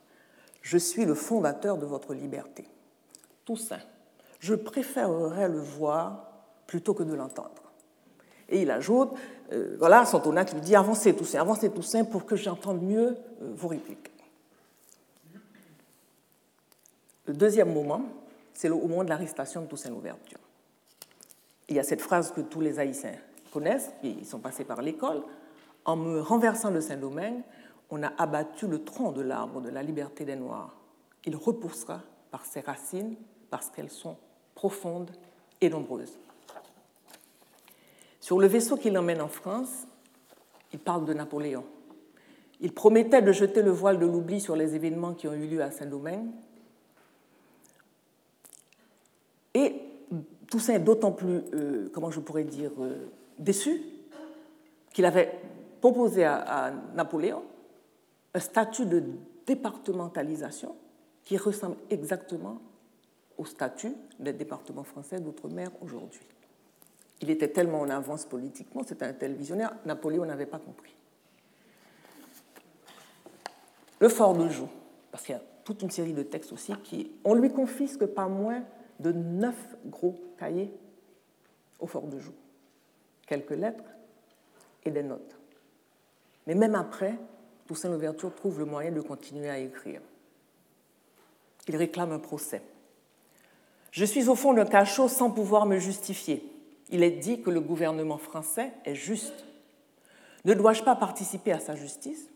[0.61, 2.67] je suis le fondateur de votre liberté.
[3.45, 3.81] Toussaint,
[4.41, 6.33] je préférerais le voir
[6.67, 7.63] plutôt que de l'entendre.
[8.49, 9.11] Et il ajoute,
[9.53, 13.69] euh, voilà, Santonac lui dit, avancez Toussaint, avancez Toussaint pour que j'entende mieux euh, vos
[13.69, 14.11] répliques.
[17.27, 18.03] Le deuxième moment,
[18.53, 20.41] c'est au moment de l'arrestation de Toussaint Louverture.
[21.69, 23.15] Il y a cette phrase que tous les Haïtiens
[23.51, 25.23] connaissent, ils sont passés par l'école.
[25.85, 27.43] En me renversant de Saint-Domingue,
[27.91, 30.77] on a abattu le tronc de l'arbre de la liberté des Noirs.
[31.25, 33.17] Il repoussera par ses racines
[33.51, 34.17] parce qu'elles sont
[34.55, 35.11] profonde
[35.61, 36.19] et nombreuse.
[38.21, 39.87] Sur le vaisseau qui l'emmène en France,
[40.73, 41.65] il parle de Napoléon.
[42.61, 45.63] Il promettait de jeter le voile de l'oubli sur les événements qui ont eu lieu
[45.63, 46.29] à Saint-Domingue.
[49.55, 49.81] Et
[50.51, 53.07] Toussaint est d'autant plus, euh, comment je pourrais dire, euh,
[53.39, 53.83] déçu
[54.93, 55.41] qu'il avait
[55.81, 57.43] proposé à, Napoléon
[58.35, 59.03] un statut de
[59.47, 60.77] départementalisation
[61.25, 62.59] qui ressemble exactement
[63.37, 66.27] au statut des départements français d'outre-mer aujourd'hui.
[67.21, 70.95] Il était tellement en avance politiquement, c'était un tel visionnaire, Napoléon n'avait pas compris.
[74.01, 74.69] Le fort de Joux,
[75.11, 77.13] parce qu'il y a toute une série de textes aussi qui.
[77.25, 78.65] On lui confisque pas moins
[79.01, 80.73] de neuf gros cahiers
[81.79, 82.33] au fort de Joux.
[83.29, 83.85] Quelques lettres
[84.85, 85.37] et des notes.
[86.47, 87.15] Mais même après,
[87.67, 90.01] Toussaint Louverture trouve le moyen de continuer à écrire.
[91.69, 92.63] Il réclame un procès.
[93.91, 96.43] Je suis au fond d'un cachot sans pouvoir me justifier.
[96.89, 99.45] il est dit que le gouvernement français est juste.
[100.47, 102.31] Ne dois-je pas participer à sa justice?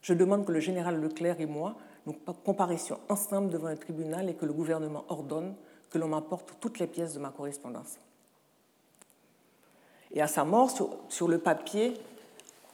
[0.00, 4.34] Je demande que le général Leclerc et moi nous comparaissions ensemble devant un tribunal et
[4.34, 5.54] que le gouvernement ordonne
[5.90, 7.98] que l'on m'apporte toutes les pièces de ma correspondance.
[10.14, 10.70] Et à sa mort,
[11.08, 11.94] sur, le papier,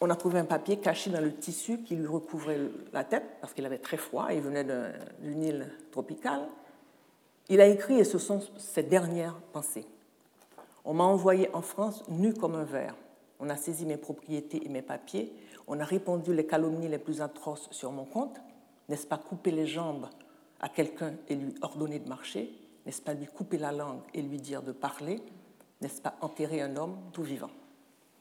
[0.00, 2.60] on a trouvé un papier caché dans le tissu qui lui recouvrait
[2.92, 4.66] la tête, parce qu'il avait très froid, il venait
[5.20, 6.46] d'une île tropicale.
[7.48, 9.86] Il a écrit, et ce sont ses dernières pensées.
[10.84, 12.94] On m'a envoyé en France nu comme un verre.
[13.40, 15.32] On a saisi mes propriétés et mes papiers.
[15.66, 18.38] On a répandu les calomnies les plus atroces sur mon compte.
[18.88, 20.08] N'est-ce pas couper les jambes
[20.60, 22.52] à quelqu'un et lui ordonner de marcher?
[22.84, 25.22] N'est-ce pas lui couper la langue et lui dire de parler?
[25.80, 27.50] N'est-ce pas, enterrer un homme tout vivant.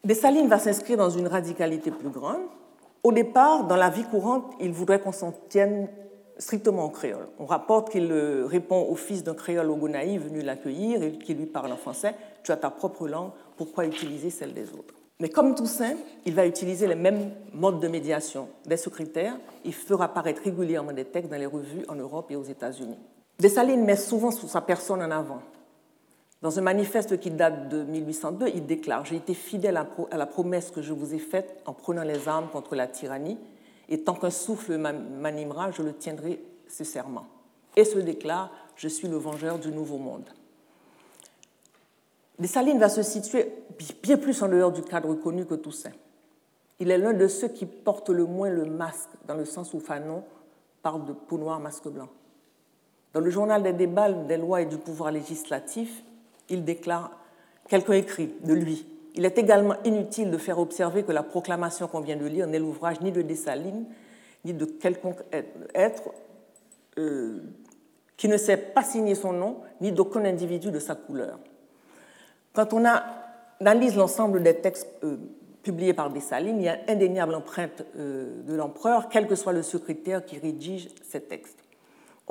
[0.03, 2.41] Dessalines va s'inscrire dans une radicalité plus grande.
[3.03, 5.87] Au départ, dans la vie courante, il voudrait qu'on s'en tienne
[6.37, 7.27] strictement en créole.
[7.37, 8.11] On rapporte qu'il
[8.45, 12.51] répond au fils d'un créole ogonaï venu l'accueillir et qui lui parle en français Tu
[12.51, 14.93] as ta propre langue, pourquoi utiliser celle des autres?
[15.21, 18.47] Mais comme Toussaint, il va utiliser les mêmes modes de médiation.
[18.65, 22.43] Des secrétaires, il fera apparaître régulièrement des textes dans les revues en Europe et aux
[22.43, 22.97] États-Unis.
[23.37, 25.41] Dessalines met souvent sa personne en avant.
[26.41, 30.71] Dans un manifeste qui date de 1802, il déclare J'ai été fidèle à la promesse
[30.71, 33.37] que je vous ai faite en prenant les armes contre la tyrannie,
[33.89, 37.27] et tant qu'un souffle m'animera, je le tiendrai ce serment.
[37.75, 40.29] Et se déclare Je suis le vengeur du nouveau monde.
[42.37, 43.51] Dessalines va se situer
[44.01, 45.91] bien plus en dehors du cadre connu que Toussaint.
[46.79, 49.81] Il est l'un de ceux qui portent le moins le masque, dans le sens où
[49.81, 50.23] Fanon
[50.81, 52.07] parle de peau noire, masque blanc.
[53.11, 56.03] Dans le journal des débats des lois et du pouvoir législatif,
[56.49, 57.19] il déclare
[57.69, 58.85] Quelqu'un écrit de lui.
[59.13, 62.59] Il est également inutile de faire observer que la proclamation qu'on vient de lire n'est
[62.59, 63.85] l'ouvrage ni de Dessalines,
[64.43, 65.19] ni de quelconque
[65.75, 66.09] être
[66.97, 67.39] euh,
[68.17, 71.39] qui ne sait pas signer son nom, ni d'aucun individu de sa couleur.
[72.53, 72.83] Quand on
[73.59, 75.17] analyse l'ensemble des textes euh,
[75.61, 79.61] publiés par Dessalines, il y a indéniable empreinte euh, de l'empereur, quel que soit le
[79.61, 81.58] secrétaire qui rédige ces textes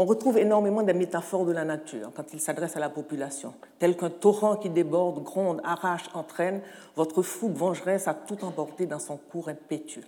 [0.01, 3.97] on retrouve énormément des métaphores de la nature quand il s'adresse à la population, tel
[3.97, 6.63] qu'un torrent qui déborde, gronde, arrache, entraîne,
[6.95, 10.05] votre fougue vengeresse a tout emporté dans son cours impétueux.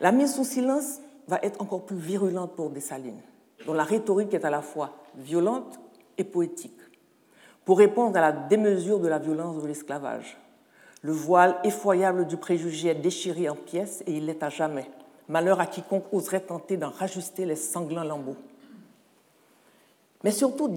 [0.00, 3.22] La mise sous silence va être encore plus virulente pour Dessalines,
[3.64, 5.80] dont la rhétorique est à la fois violente
[6.18, 6.78] et poétique,
[7.64, 10.36] pour répondre à la démesure de la violence de l'esclavage.
[11.00, 14.90] Le voile effroyable du préjugé est déchiré en pièces et il l'est à jamais
[15.32, 18.36] Malheur à quiconque oserait tenter d'en rajuster les sanglants lambeaux.
[20.24, 20.70] Mais surtout,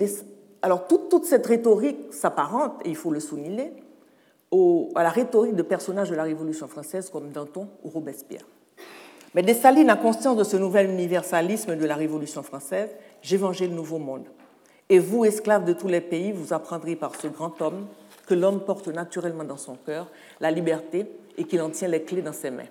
[0.62, 3.74] alors toute, cette rhétorique s'apparente, et il faut le souligner,
[4.54, 8.46] à la rhétorique de personnages de la Révolution française comme Danton ou Robespierre.
[9.34, 12.92] Mais Dessalines a conscience de ce nouvel universalisme de la Révolution française,
[13.22, 14.30] j'évangile le nouveau monde.
[14.88, 17.88] Et vous, esclaves de tous les pays, vous apprendrez par ce grand homme
[18.26, 20.08] que l'homme porte naturellement dans son cœur
[20.40, 22.64] la liberté et qu'il en tient les clés dans ses mains.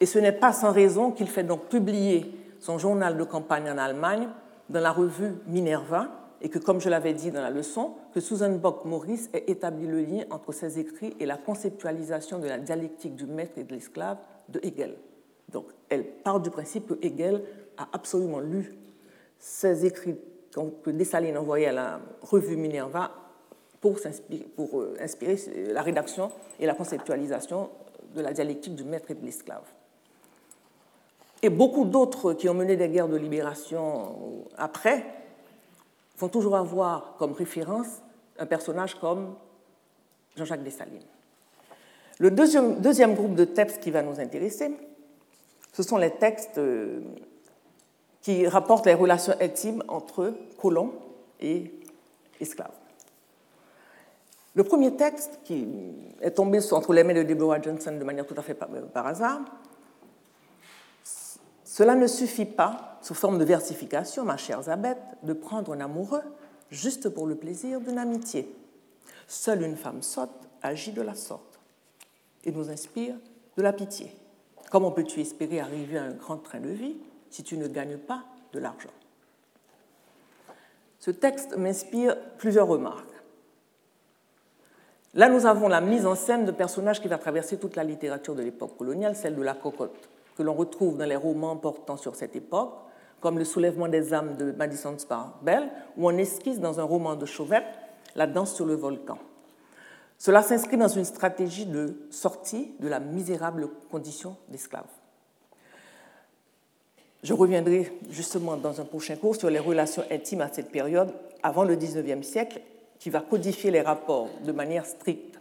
[0.00, 2.30] Et ce n'est pas sans raison qu'il fait donc publier
[2.60, 4.28] son journal de campagne en Allemagne
[4.68, 6.08] dans la revue Minerva,
[6.42, 10.02] et que, comme je l'avais dit dans la leçon, que Susan Bock-Morris ait établi le
[10.02, 14.18] lien entre ses écrits et la conceptualisation de la dialectique du maître et de l'esclave
[14.48, 14.96] de Hegel.
[15.48, 17.42] Donc, elle part du principe que Hegel
[17.78, 18.76] a absolument lu
[19.38, 20.16] ses écrits
[20.82, 23.10] que Dessalines envoyait à la revue Minerva
[23.80, 23.98] pour,
[24.56, 25.36] pour euh, inspirer
[25.72, 27.68] la rédaction et la conceptualisation
[28.14, 29.64] de la dialectique du maître et de l'esclave.
[31.42, 35.04] Et beaucoup d'autres qui ont mené des guerres de libération après
[36.18, 38.02] vont toujours avoir comme référence
[38.38, 39.34] un personnage comme
[40.36, 41.02] Jean-Jacques Dessalines.
[42.18, 44.70] Le deuxième, deuxième, groupe de textes qui va nous intéresser,
[45.72, 47.00] ce sont les textes euh,
[48.22, 50.94] qui rapportent les relations intimes entre colons
[51.40, 51.70] et
[52.40, 52.72] esclaves.
[54.54, 55.68] Le premier texte, qui
[56.22, 59.40] est tombé entre les mains de Deborah Johnson de manière tout à fait par hasard,
[61.76, 66.22] cela ne suffit pas, sous forme de versification, ma chère Zabeth, de prendre un amoureux
[66.70, 68.50] juste pour le plaisir d'une amitié.
[69.28, 71.60] Seule une femme sotte agit de la sorte
[72.46, 73.14] et nous inspire
[73.58, 74.10] de la pitié.
[74.70, 76.96] Comment peux-tu espérer arriver à un grand train de vie
[77.28, 78.88] si tu ne gagnes pas de l'argent?
[80.98, 83.04] Ce texte m'inspire plusieurs remarques.
[85.12, 88.34] Là, nous avons la mise en scène de personnages qui va traverser toute la littérature
[88.34, 92.14] de l'époque coloniale, celle de la cocotte que l'on retrouve dans les romans portant sur
[92.14, 92.74] cette époque,
[93.20, 94.96] comme Le soulèvement des âmes de Madison
[95.42, 97.64] Bell, ou en esquisse dans un roman de Chauvet,
[98.14, 99.18] La danse sur le volcan.
[100.18, 104.86] Cela s'inscrit dans une stratégie de sortie de la misérable condition d'esclave.
[107.22, 111.64] Je reviendrai justement dans un prochain cours sur les relations intimes à cette période, avant
[111.64, 112.60] le XIXe siècle,
[112.98, 115.35] qui va codifier les rapports de manière stricte.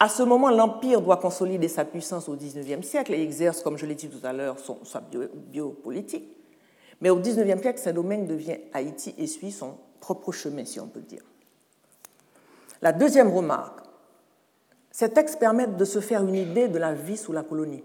[0.00, 3.84] À ce moment, l'Empire doit consolider sa puissance au XIXe siècle et exerce, comme je
[3.84, 6.28] l'ai dit tout à l'heure, sa biopolitique.
[7.00, 11.00] Mais au XIXe siècle, Saint-Domingue devient Haïti et suit son propre chemin, si on peut
[11.00, 11.22] dire.
[12.80, 13.80] La deuxième remarque,
[14.92, 17.82] ces textes permettent de se faire une idée de la vie sous la colonie.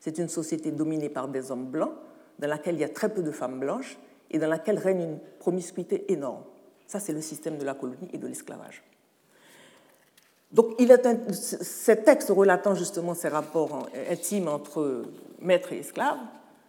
[0.00, 1.92] C'est une société dominée par des hommes blancs,
[2.38, 3.98] dans laquelle il y a très peu de femmes blanches
[4.30, 6.42] et dans laquelle règne une promiscuité énorme.
[6.86, 8.82] Ça, c'est le système de la colonie et de l'esclavage.
[10.54, 10.76] Donc,
[11.32, 15.02] ces textes relatant justement ces rapports intimes entre
[15.40, 16.20] maîtres et esclaves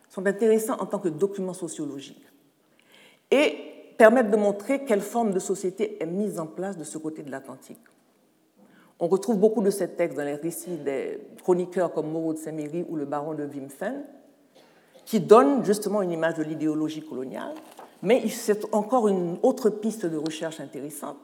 [0.09, 2.25] sont intéressants en tant que documents sociologiques
[3.29, 3.57] et
[3.97, 7.29] permettent de montrer quelle forme de société est mise en place de ce côté de
[7.29, 7.77] l'Atlantique.
[8.99, 12.85] On retrouve beaucoup de ces textes dans les récits des chroniqueurs comme Moreau de Saint-Méry
[12.89, 14.03] ou le baron de Wimpfen,
[15.05, 17.53] qui donnent justement une image de l'idéologie coloniale,
[18.01, 21.17] mais c'est encore une autre piste de recherche intéressante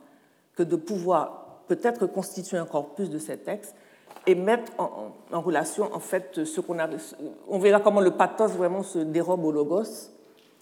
[0.56, 3.74] que de pouvoir peut-être constituer un corpus de ces textes
[4.28, 6.90] et mettre en, relation en fait ce qu'on a.
[7.48, 10.12] On verra comment le pathos vraiment se dérobe au logos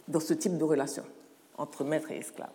[0.08, 1.04] dans ce type de relation
[1.58, 2.52] entre maître et esclave.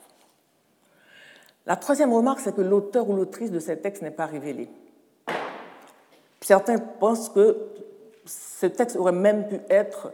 [1.67, 4.69] La troisième remarque, c'est que l'auteur ou l'autrice de ces textes n'est pas révélé.
[6.41, 7.57] Certains pensent que
[8.25, 10.13] ce texte aurait même pu être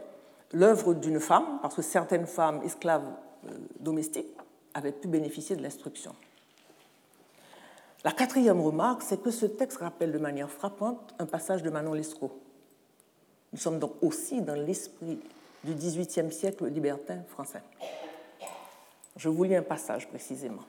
[0.51, 3.05] l'œuvre d'une femme, parce que certaines femmes esclaves
[3.45, 4.35] euh, domestiques
[4.73, 6.15] avaient pu bénéficier de l'instruction.
[8.03, 11.93] La quatrième remarque, c'est que ce texte rappelle de manière frappante un passage de Manon
[11.93, 12.41] Lescaut.
[13.53, 15.19] Nous sommes donc aussi dans l'esprit
[15.63, 17.61] du XVIIIe siècle libertin français.
[19.17, 20.63] Je vous lis un passage précisément.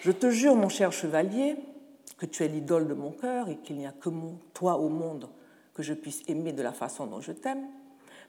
[0.00, 1.54] Je te jure, mon cher chevalier,
[2.16, 4.10] que tu es l'idole de mon cœur et qu'il n'y a que
[4.52, 5.28] toi au monde
[5.74, 7.68] que je puisse aimer de la façon dont je t'aime.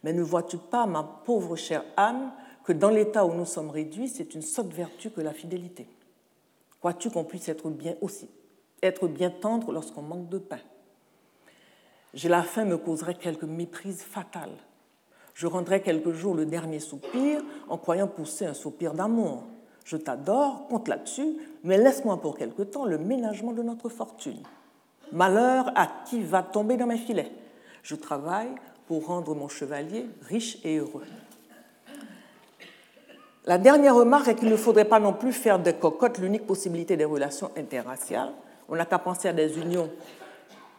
[0.03, 2.31] Mais ne vois-tu pas, ma pauvre chère âme,
[2.63, 5.87] que dans l'état où nous sommes réduits, c'est une sotte vertu que la fidélité
[6.79, 8.29] Crois-tu qu'on puisse être bien aussi,
[8.81, 10.59] être bien tendre lorsqu'on manque de pain?
[12.13, 14.51] J'ai la faim me causerait quelque méprise fatale.
[15.33, 19.43] Je rendrai quelques jours le dernier soupir en croyant pousser un soupir d'amour.
[19.85, 24.41] Je t'adore, compte là-dessus, mais laisse-moi pour quelque temps le ménagement de notre fortune.
[25.11, 27.31] Malheur à qui va tomber dans mes filets.
[27.83, 28.53] Je travaille
[28.87, 31.05] pour rendre mon chevalier riche et heureux.
[33.45, 36.97] La dernière remarque est qu'il ne faudrait pas non plus faire de cocotte l'unique possibilité
[36.97, 38.31] des relations interraciales.
[38.67, 39.89] On n'a qu'à penser à des unions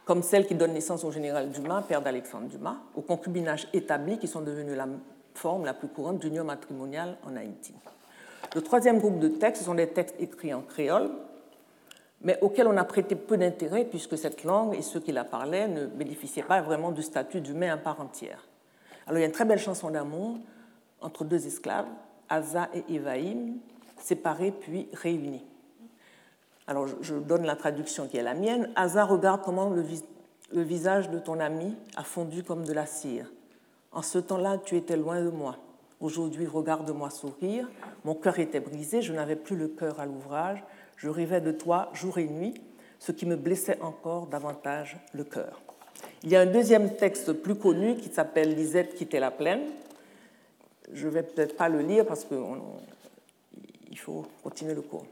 [0.04, 4.26] comme celle qui donne naissance au général Dumas, père d'Alexandre Dumas, aux concubinages établis qui
[4.26, 4.86] sont devenus la
[5.34, 7.74] forme la plus courante d'union matrimoniale en Haïti.
[8.54, 11.10] Le troisième groupe de textes sont des textes écrits en créole,
[12.22, 15.68] mais auxquels on a prêté peu d'intérêt puisque cette langue et ceux qui la parlaient
[15.68, 18.46] ne bénéficiaient pas vraiment du statut d'humain à part entière.
[19.06, 20.38] Alors il y a une très belle chanson d'amour
[21.00, 21.86] entre deux esclaves,
[22.30, 23.58] Asa et Evaïm,
[23.98, 25.44] séparés puis réunis.
[26.66, 28.70] Alors je donne la traduction qui est la mienne.
[28.76, 33.26] Asa regarde comment le, visage de ton ami a fondu comme de la cire.
[33.92, 35.56] En ce temps-là, tu étais loin de moi.
[36.00, 37.68] Aujourd'hui, regarde-moi sourire.
[38.04, 40.62] Mon cœur était brisé, je n'avais plus le cœur à l'ouvrage.
[40.96, 42.54] Je rêvais de toi jour et nuit,
[43.00, 45.60] ce qui me blessait encore davantage le cœur.
[46.22, 49.62] Il y a un deuxième texte plus connu qui s'appelle Lisette quittait la plaine,
[50.92, 55.06] je ne vais peut-être pas le lire parce qu'il faut continuer le cours.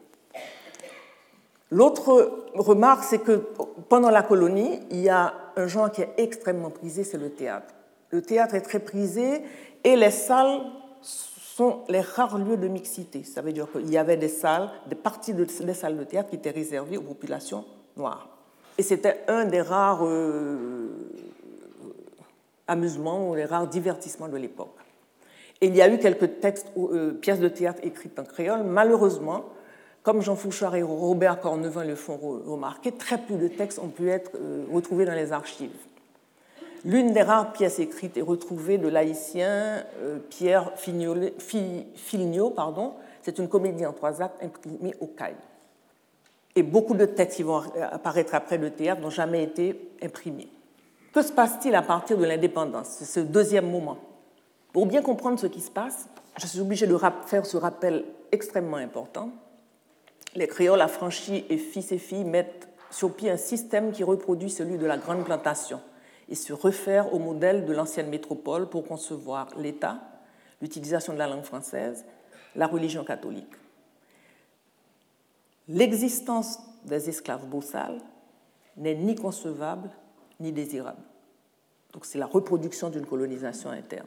[1.71, 3.45] L'autre remarque, c'est que
[3.89, 7.75] pendant la colonie, il y a un genre qui est extrêmement prisé, c'est le théâtre.
[8.11, 9.43] Le théâtre est très prisé
[9.85, 10.63] et les salles
[11.03, 13.25] sont les rares lieux de mixité.
[13.25, 16.31] Ça veut dire qu'il y avait des salles, des parties de, des salles de théâtre
[16.31, 17.65] qui étaient réservées aux populations
[17.97, 18.29] noires.
[18.79, 20.89] Et c'était un des rares euh,
[22.67, 24.78] amusements ou les rares divertissements de l'époque.
[25.61, 26.29] Et il y a eu quelques
[26.77, 28.63] euh, pièces de théâtre écrites en créole.
[28.63, 29.45] Malheureusement,
[30.03, 34.09] comme Jean Fouchard et Robert Cornevin le font remarquer, très peu de textes ont pu
[34.11, 35.71] être euh, retrouvés dans les archives.
[36.85, 42.93] L'une des rares pièces écrites est retrouvée de l'haïtien euh, Pierre Filnio, pardon.
[43.23, 45.35] C'est une comédie en trois actes imprimée au CAI.
[46.55, 50.49] Et beaucoup de textes qui vont apparaître après le théâtre n'ont jamais été imprimés.
[51.13, 52.89] Que se passe-t-il à partir de l'indépendance?
[52.99, 53.99] C'est ce deuxième moment.
[54.73, 56.09] Pour bien comprendre ce qui se passe,
[56.39, 56.97] je suis obligée de
[57.27, 59.31] faire ce rappel extrêmement important.
[60.35, 64.79] Les créoles affranchis et fils et filles mettent sur pied un système qui reproduit celui
[64.79, 65.81] de la grande plantation
[66.29, 70.01] et se réfère au modèle de l'ancienne métropole pour concevoir l'État,
[70.61, 72.05] l'utilisation de la langue française,
[72.55, 73.53] la religion catholique.
[75.69, 78.01] L'existence des esclaves bossales
[78.77, 79.91] n'est ni concevable
[80.41, 81.03] ni désirable.
[81.93, 84.07] Donc c'est la reproduction d'une colonisation interne.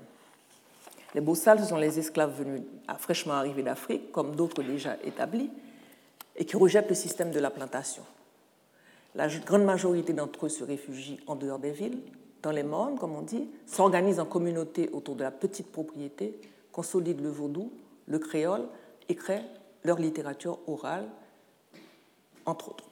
[1.14, 2.62] Les Bossales sont les esclaves venus
[2.98, 5.50] fraîchement arrivés d'Afrique, comme d'autres déjà établis,
[6.36, 8.04] et qui rejettent le système de la plantation.
[9.16, 12.00] La grande majorité d'entre eux se réfugient en dehors des villes,
[12.42, 16.40] dans les mornes, comme on dit, s'organisent en communauté autour de la petite propriété,
[16.72, 17.72] consolident le vaudou,
[18.08, 18.64] le créole
[19.10, 19.46] et créent
[19.84, 21.06] leur littérature orale,
[22.46, 22.91] entre autres.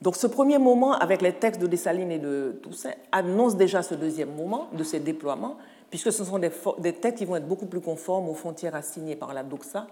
[0.00, 3.94] Donc ce premier moment, avec les textes de Dessalines et de Toussaint, annonce déjà ce
[3.94, 5.56] deuxième moment de ces déploiements,
[5.90, 6.50] puisque ce sont des,
[6.92, 9.88] textes qui vont être beaucoup plus conformes aux frontières assignées par la doxa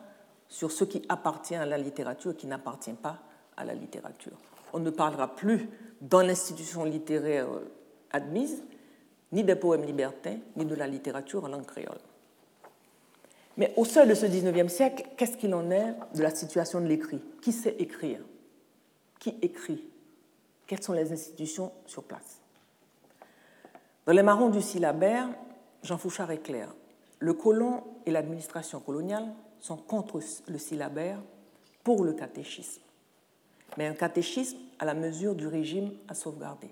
[0.49, 3.19] sur ce qui appartient à la littérature et qui n'appartient pas
[3.57, 4.37] à la littérature.
[4.73, 5.69] On ne parlera plus
[6.01, 7.49] dans l'institution littéraire
[8.13, 8.63] admise
[9.33, 11.99] ni des poèmes libertins, ni de la littérature en langue créole.
[13.57, 16.87] Mais au seuil de ce 19e siècle, qu'est-ce qu'il en est de la situation de
[16.87, 17.23] l'écrit?
[17.41, 18.21] Qui sait écrire?
[19.19, 19.83] Qui écrit?
[20.67, 22.41] Quelles sont les institutions sur place?
[24.05, 25.29] Dans les marrons du syllabaire,
[25.83, 26.75] Jean Fouchard est clair.
[27.19, 31.21] Le colon et l'administration coloniale sont contre le syllabaire
[31.83, 32.83] pour le catéchisme,
[33.77, 36.71] mais un catéchisme à la mesure du régime à sauvegarder.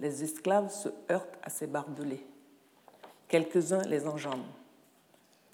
[0.00, 2.26] Les esclaves se heurtent à ces barbelés.
[3.28, 4.40] Quelques-uns les enjambent.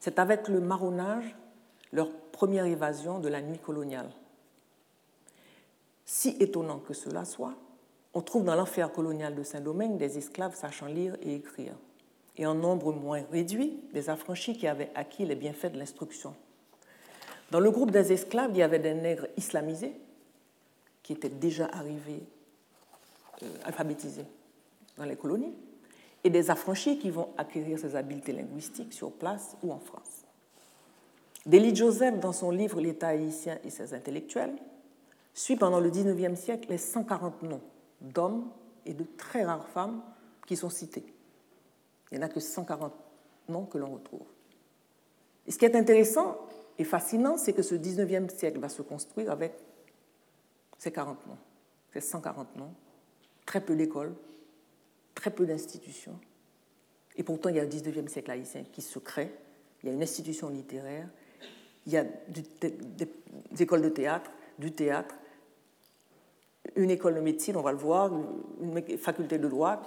[0.01, 1.37] C'est avec le marronnage
[1.93, 4.11] leur première évasion de la nuit coloniale.
[6.11, 7.53] Si étonnant que cela soit,
[8.15, 11.75] on trouve dans l'enfer colonial de Saint-Domingue des esclaves sachant lire et écrire
[12.39, 16.35] et en nombre moins réduit des affranchis qui avaient acquis les bienfaits de l'instruction.
[17.51, 19.93] Dans le groupe des esclaves, il y avait des nègres islamisés
[21.03, 22.23] qui étaient déjà arrivés
[23.43, 24.25] euh, alphabétisés
[24.97, 25.53] dans les colonies,
[26.25, 30.25] et des affranchis qui vont acquérir ces habiletés linguistiques sur place ou en France.
[31.45, 34.57] Délit Joseph, dans son livre L'État haïtien et ses intellectuels,
[35.39, 37.61] suit pendant le XIXe siècle les 140 noms
[38.01, 38.51] d'hommes
[38.85, 40.03] et de très rares femmes
[40.47, 41.05] qui sont cités.
[42.11, 42.93] Il n'y en a que 140
[43.49, 44.27] noms que l'on retrouve.
[45.47, 46.39] Et ce qui est intéressant
[46.77, 49.53] et fascinant, c'est que ce 19e siècle va se construire avec
[50.77, 51.39] ces 40 noms,
[51.93, 52.75] ces 140 noms,
[53.47, 54.15] très peu d'écoles,
[55.15, 56.19] très peu d'institutions.
[57.17, 59.33] Et pourtant, il y a un 19e siècle haïtien qui se crée,
[59.83, 61.09] il y a une institution littéraire,
[61.87, 65.15] il y a des, écoles de théâtre, du théâtre,
[66.77, 68.11] une école de médecine, on va le voir,
[68.61, 69.81] une faculté de droit,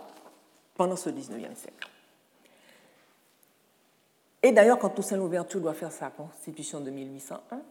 [0.75, 1.89] pendant ce 19e siècle.
[4.43, 7.61] Et d'ailleurs, quand Toussaint Louverture doit faire sa constitution de 1801,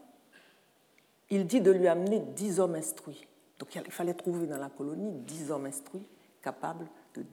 [1.31, 3.27] il dit de lui amener dix hommes instruits.
[3.59, 6.07] Donc il fallait trouver dans la colonie dix hommes instruits
[6.43, 7.25] capables de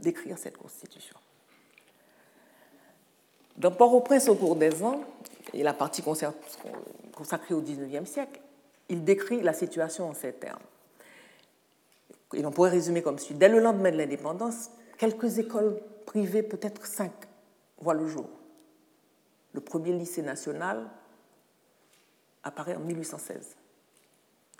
[0.00, 1.16] d'écrire cette constitution.
[3.56, 5.04] Dans Port-au-Prince, au cours des ans,
[5.52, 8.40] et la partie consacrée au XIXe siècle,
[8.88, 10.62] il décrit la situation en ces termes.
[12.34, 13.34] Et on pourrait résumer comme suit.
[13.34, 17.12] Dès le lendemain de l'indépendance, quelques écoles privées, peut-être cinq,
[17.78, 18.28] voient le jour
[19.52, 20.88] le premier lycée national
[22.42, 23.56] apparaît en 1816,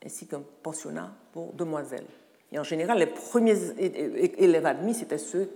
[0.04, 2.06] ainsi qu'un pensionnat pour demoiselles.
[2.52, 5.50] Et en général, les premiers élèves admis, c'était ceux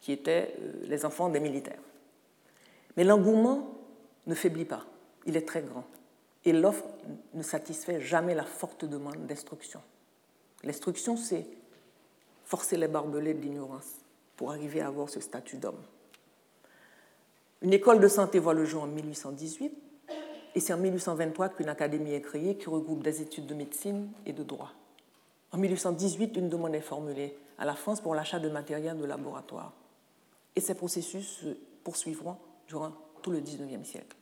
[0.00, 1.80] qui étaient euh, les enfants des militaires.
[2.96, 3.74] Mais l'engouement
[4.26, 4.84] ne faiblit pas,
[5.24, 5.84] il est très grand.
[6.44, 6.84] Et l'offre
[7.34, 9.80] ne satisfait jamais la forte demande d'instruction.
[10.66, 11.46] L'instruction, c'est
[12.44, 13.86] forcer les barbelés de l'ignorance
[14.36, 15.80] pour arriver à avoir ce statut d'homme.
[17.62, 19.72] Une école de santé voit le jour en 1818
[20.56, 24.32] et c'est en 1823 qu'une académie est créée qui regroupe des études de médecine et
[24.32, 24.72] de droit.
[25.52, 29.72] En 1818, une demande est formulée à la France pour l'achat de matériel de laboratoire.
[30.56, 31.46] Et ces processus se
[31.84, 32.36] poursuivront
[32.66, 32.90] durant
[33.22, 34.16] tout le XIXe siècle.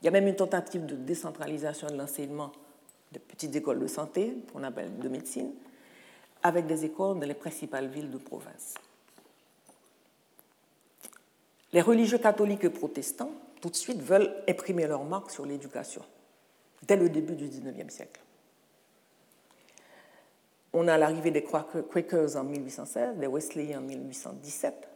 [0.00, 2.52] Il y a même une tentative de décentralisation de l'enseignement
[3.18, 5.52] petites écoles de santé, qu'on appelle de médecine,
[6.42, 8.74] avec des écoles dans les principales villes de province.
[11.72, 16.02] Les religieux catholiques et protestants, tout de suite, veulent imprimer leur marque sur l'éducation,
[16.82, 18.20] dès le début du XIXe siècle.
[20.72, 24.88] On a l'arrivée des Quakers en 1816, des Wesleyens en 1817,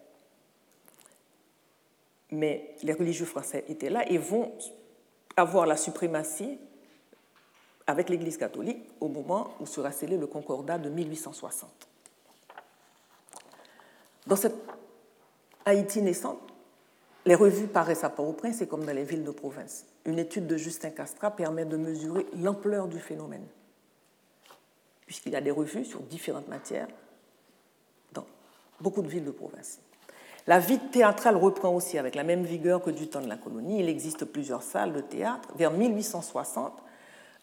[2.33, 4.53] mais les religieux français étaient là et vont
[5.37, 6.59] avoir la suprématie
[7.91, 11.71] avec l'Église catholique au moment où sera scellé le Concordat de 1860.
[14.27, 14.57] Dans cette
[15.65, 16.39] Haïti naissante,
[17.27, 19.85] les revues paraissent à Port-au-Prince et comme dans les villes de province.
[20.07, 23.47] Une étude de Justin Castra permet de mesurer l'ampleur du phénomène,
[25.07, 26.89] puisqu'il y a des revues sur différentes matières
[28.13, 28.25] dans
[28.81, 29.81] beaucoup de villes de province.
[30.47, 33.81] La vie théâtrale reprend aussi avec la même vigueur que du temps de la colonie.
[33.81, 35.51] Il existe plusieurs salles de théâtre.
[35.57, 36.73] Vers 1860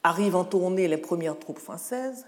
[0.07, 2.25] arrivent en tournée les premières troupes françaises.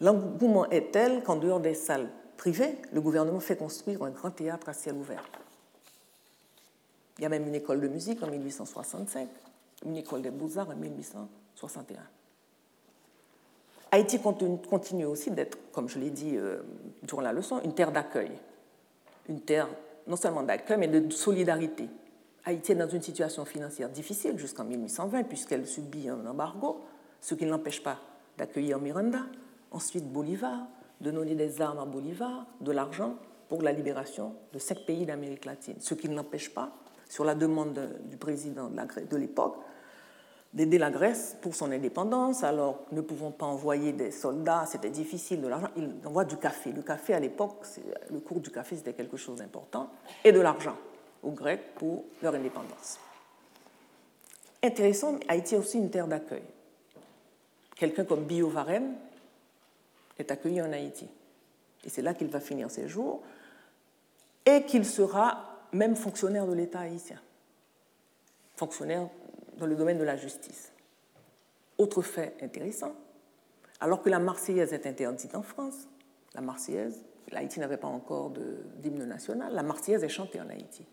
[0.00, 2.08] L'engouement est tel qu'en dehors des salles
[2.38, 5.22] privées, le gouvernement fait construire un grand théâtre à ciel ouvert
[7.18, 9.28] Il y a même une école de musique en 1865,
[9.84, 12.00] une école des beaux-arts en 1861.
[13.90, 16.60] Haïti continue aussi d'être, comme je l'ai dit euh,
[17.02, 18.32] durant la leçon, une terre d'accueil.
[19.28, 19.68] Une terre
[20.06, 21.88] non seulement d'accueil, mais de solidarité.
[22.44, 26.80] Haïti est dans une situation financière difficile jusqu'en 1820, puisqu'elle subit un embargo,
[27.20, 27.98] ce qui ne l'empêche pas
[28.36, 29.20] d'accueillir Miranda,
[29.70, 30.66] ensuite Bolivar,
[31.00, 33.16] de donner des armes à Bolivar, de l'argent
[33.48, 36.72] pour la libération de cinq pays d'Amérique latine, ce qui ne l'empêche pas,
[37.08, 39.56] sur la demande du président de l'époque,
[40.52, 42.44] d'aider la Grèce pour son indépendance.
[42.44, 46.72] Alors, ne pouvant pas envoyer des soldats, c'était difficile, de l'argent, il envoie du café.
[46.72, 47.64] Le café, à l'époque,
[48.10, 49.90] le cours du café, c'était quelque chose d'important,
[50.24, 50.76] et de l'argent
[51.22, 52.98] aux Grecs pour leur indépendance.
[54.62, 56.42] Intéressant, Haïti est aussi une terre d'accueil.
[57.78, 58.94] Quelqu'un comme Bio Varenne
[60.18, 61.08] est accueilli en Haïti.
[61.84, 63.22] Et c'est là qu'il va finir ses jours,
[64.44, 67.20] et qu'il sera même fonctionnaire de l'État haïtien,
[68.56, 69.08] fonctionnaire
[69.58, 70.72] dans le domaine de la justice.
[71.76, 72.94] Autre fait intéressant,
[73.80, 75.86] alors que la Marseillaise est interdite en France,
[76.34, 78.32] la Marseillaise, l'Haïti n'avait pas encore
[78.76, 80.84] d'hymne national, la Marseillaise est chantée en Haïti.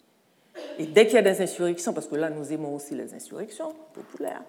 [0.78, 3.74] Et dès qu'il y a des insurrections, parce que là nous aimons aussi les insurrections
[3.94, 4.44] populaires,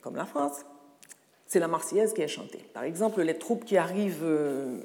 [0.00, 0.64] comme la France,
[1.48, 2.64] c'est la Marseillaise qui est chantée.
[2.74, 4.78] Par exemple, les troupes qui arrivent euh,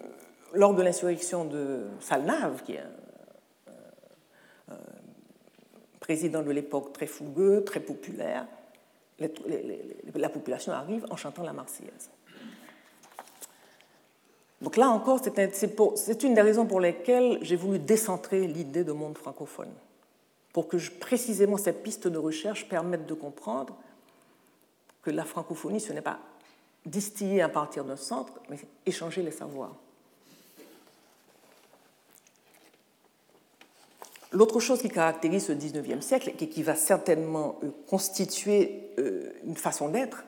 [0.53, 2.79] lors de l'insurrection de Salnave, qui est
[4.69, 4.75] un,
[5.99, 8.45] président de l'époque très fougueux, très populaire,
[10.15, 12.09] la population arrive en chantant la Marseillaise.
[14.61, 15.21] Donc là encore,
[15.95, 19.71] c'est une des raisons pour lesquelles j'ai voulu décentrer l'idée de monde francophone,
[20.51, 23.77] pour que précisément ces pistes de recherche permettent de comprendre
[25.01, 26.19] que la francophonie, ce n'est pas
[26.85, 29.75] distiller à partir d'un centre, mais échanger les savoirs.
[34.31, 39.55] L'autre chose qui caractérise ce 19e siècle et qui va certainement euh, constituer euh, une
[39.55, 40.23] façon d'être,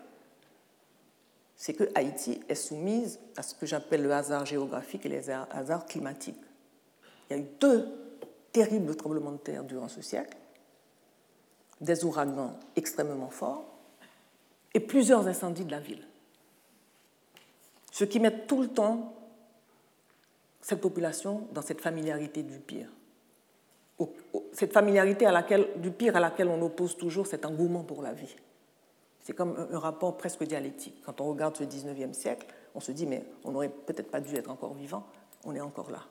[1.56, 5.88] c'est que Haïti est soumise à ce que j'appelle le hasard géographique et les hasards
[5.88, 6.40] climatiques.
[7.30, 7.88] Il y a eu deux
[8.52, 10.38] terribles tremblements de terre durant ce siècle,
[11.82, 13.66] des ouragans extrêmement forts
[14.76, 16.06] et plusieurs incendies de la ville.
[17.96, 19.14] Ce qui met tout le temps
[20.60, 22.90] cette population dans cette familiarité du pire.
[24.52, 28.12] Cette familiarité à laquelle, du pire à laquelle on oppose toujours cet engouement pour la
[28.12, 28.36] vie.
[29.22, 31.02] C'est comme un rapport presque dialectique.
[31.06, 34.36] Quand on regarde ce 19e siècle, on se dit, mais on n'aurait peut-être pas dû
[34.36, 35.08] être encore vivant,
[35.46, 36.04] on est encore là.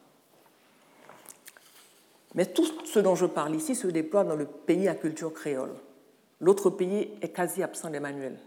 [2.35, 5.74] Mais tout ce dont je parle ici se déploie dans le pays à culture créole.
[6.41, 8.39] L'autre pays est quasi absent des manuels.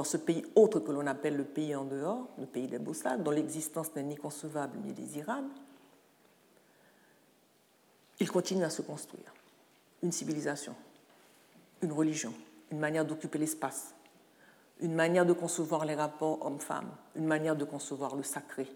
[0.00, 3.30] Dans ce pays autre que l'on appelle le pays en dehors, le pays des dont
[3.30, 5.50] l'existence n'est ni concevable ni désirable,
[8.18, 9.30] il continue à se construire.
[10.02, 10.74] Une civilisation,
[11.82, 12.32] une religion,
[12.72, 13.94] une manière d'occuper l'espace,
[14.80, 18.66] une manière de concevoir les rapports hommes-femmes, une manière de concevoir le sacré,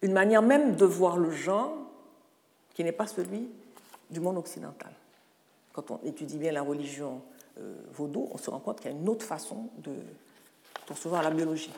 [0.00, 1.76] une manière même de voir le genre
[2.72, 3.50] qui n'est pas celui
[4.08, 4.94] du monde occidental.
[5.74, 7.20] Quand on étudie bien la religion
[7.58, 9.92] euh, vaudou, on se rend compte qu'il y a une autre façon de
[10.90, 11.72] concevoir la biologie.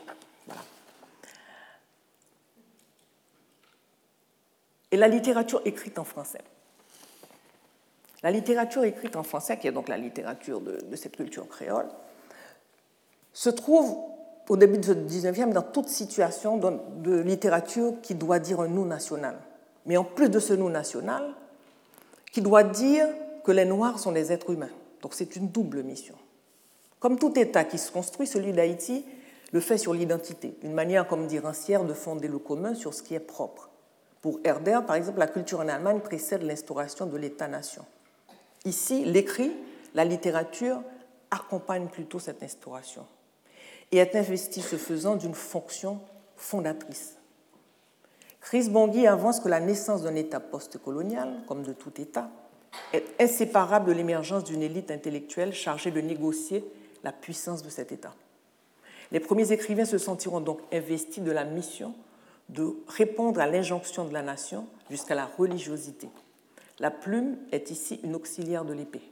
[4.91, 6.41] Et la littérature écrite en français.
[8.23, 11.87] La littérature écrite en français, qui est donc la littérature de, de cette culture créole,
[13.33, 13.97] se trouve
[14.49, 19.37] au début du 19e dans toute situation de littérature qui doit dire un nous national.
[19.85, 21.35] Mais en plus de ce nous national,
[22.31, 23.07] qui doit dire
[23.43, 24.73] que les Noirs sont des êtres humains.
[25.03, 26.15] Donc c'est une double mission.
[27.03, 29.05] Comme tout État qui se construit, celui d'Haïti
[29.51, 33.03] le fait sur l'identité, une manière, comme dit Rancière, de fonder le commun sur ce
[33.03, 33.69] qui est propre.
[34.21, 37.83] Pour Herder, par exemple, la culture en Allemagne précède l'instauration de l'État-nation.
[38.63, 39.51] Ici, l'écrit,
[39.93, 40.81] la littérature
[41.29, 43.05] accompagne plutôt cette instauration
[43.91, 45.99] et est investi ce faisant d'une fonction
[46.37, 47.17] fondatrice.
[48.39, 52.29] Chris Bongui avance que la naissance d'un État post-colonial, comme de tout État,
[52.93, 56.63] est inséparable de l'émergence d'une élite intellectuelle chargée de négocier
[57.03, 58.13] la puissance de cet État.
[59.11, 61.93] Les premiers écrivains se sentiront donc investis de la mission
[62.49, 66.09] de répondre à l'injonction de la nation jusqu'à la religiosité.
[66.79, 69.03] La plume est ici une auxiliaire de l'épée.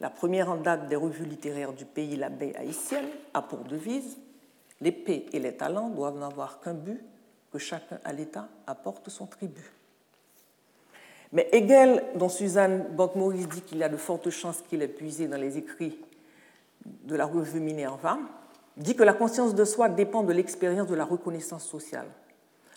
[0.00, 4.18] La première en date des revues littéraires du pays, la baie haïtienne, a pour devise
[4.80, 7.00] L'épée et les talents doivent n'avoir qu'un but,
[7.52, 9.72] que chacun à l'État apporte son tribut.
[11.32, 15.28] Mais Hegel, dont Suzanne Bock-Maurice dit qu'il y a de fortes chances qu'il ait puisé
[15.28, 15.98] dans les écrits
[16.86, 18.18] de la revue Minerva,
[18.76, 22.08] dit que la conscience de soi dépend de l'expérience de la reconnaissance sociale.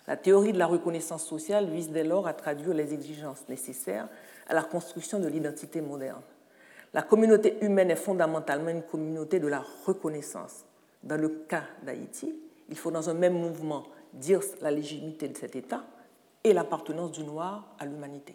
[0.06, 4.08] La théorie de la reconnaissance sociale vise dès lors à traduire les exigences nécessaires
[4.48, 6.22] à la construction de l'identité moderne.
[6.94, 10.64] La communauté humaine est fondamentalement une communauté de la reconnaissance.
[11.02, 12.34] Dans le cas d'Haïti,
[12.70, 13.84] il faut dans un même mouvement
[14.14, 15.84] dire la légitimité de cet État
[16.42, 18.34] et l'appartenance du noir à l'humanité.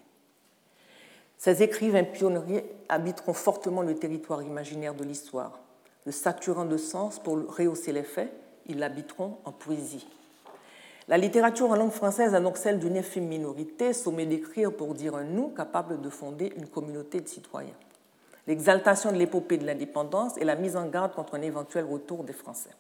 [1.38, 5.60] Ces écrivains pionniers habiteront fortement le territoire imaginaire de l'histoire.
[6.06, 8.32] Le saturant de sens pour rehausser les faits,
[8.66, 10.08] ils l'habiteront en poésie.
[11.08, 15.16] La littérature en langue française a donc celle d'une infime minorité, sommée d'écrire pour dire
[15.16, 17.76] un nous, capable de fonder une communauté de citoyens.
[18.48, 22.34] L'exaltation de l'épopée de l'indépendance et la mise en garde contre un éventuel retour des
[22.34, 22.72] Français.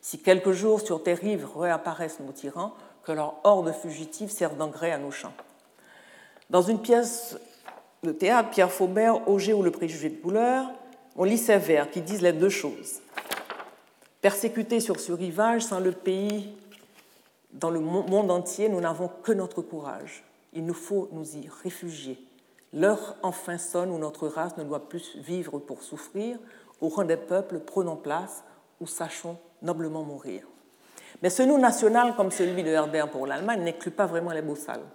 [0.00, 4.92] Si quelques jours sur tes rives réapparaissent nos tyrans, que leur horde fugitive serve d'engrais
[4.92, 5.32] à nos champs.
[6.48, 7.38] Dans une pièce
[8.02, 10.70] de théâtre, Pierre Faubert, Auger ou le préjugé de couleur,
[11.16, 13.00] on lit ces vers qui disent les deux choses.
[14.20, 16.54] Persécutés sur ce rivage, sans le pays
[17.52, 20.24] dans le monde entier, nous n'avons que notre courage.
[20.52, 22.18] Il nous faut nous y réfugier.
[22.72, 26.38] L'heure enfin sonne où notre race ne doit plus vivre pour souffrir.
[26.80, 28.44] Au rang des peuples, prenons place
[28.80, 30.42] ou sachons noblement mourir.
[31.22, 34.86] Mais ce nous national, comme celui de Herder pour l'Allemagne, n'inclut pas vraiment les Bossales.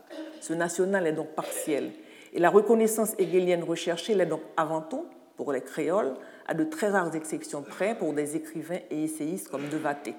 [0.41, 1.91] Ce national est donc partiel.
[2.33, 5.05] Et la reconnaissance hegelienne recherchée l'est donc avant tout,
[5.37, 6.13] pour les créoles,
[6.47, 10.15] à de très rares exceptions près, pour des écrivains et essayistes comme Devaté.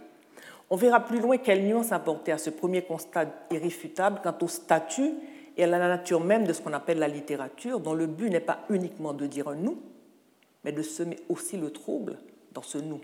[0.68, 5.14] On verra plus loin quelle nuance apporter à ce premier constat irréfutable quant au statut
[5.56, 8.40] et à la nature même de ce qu'on appelle la littérature, dont le but n'est
[8.40, 9.80] pas uniquement de dire un nous,
[10.64, 12.18] mais de semer aussi le trouble
[12.52, 13.00] dans ce nous.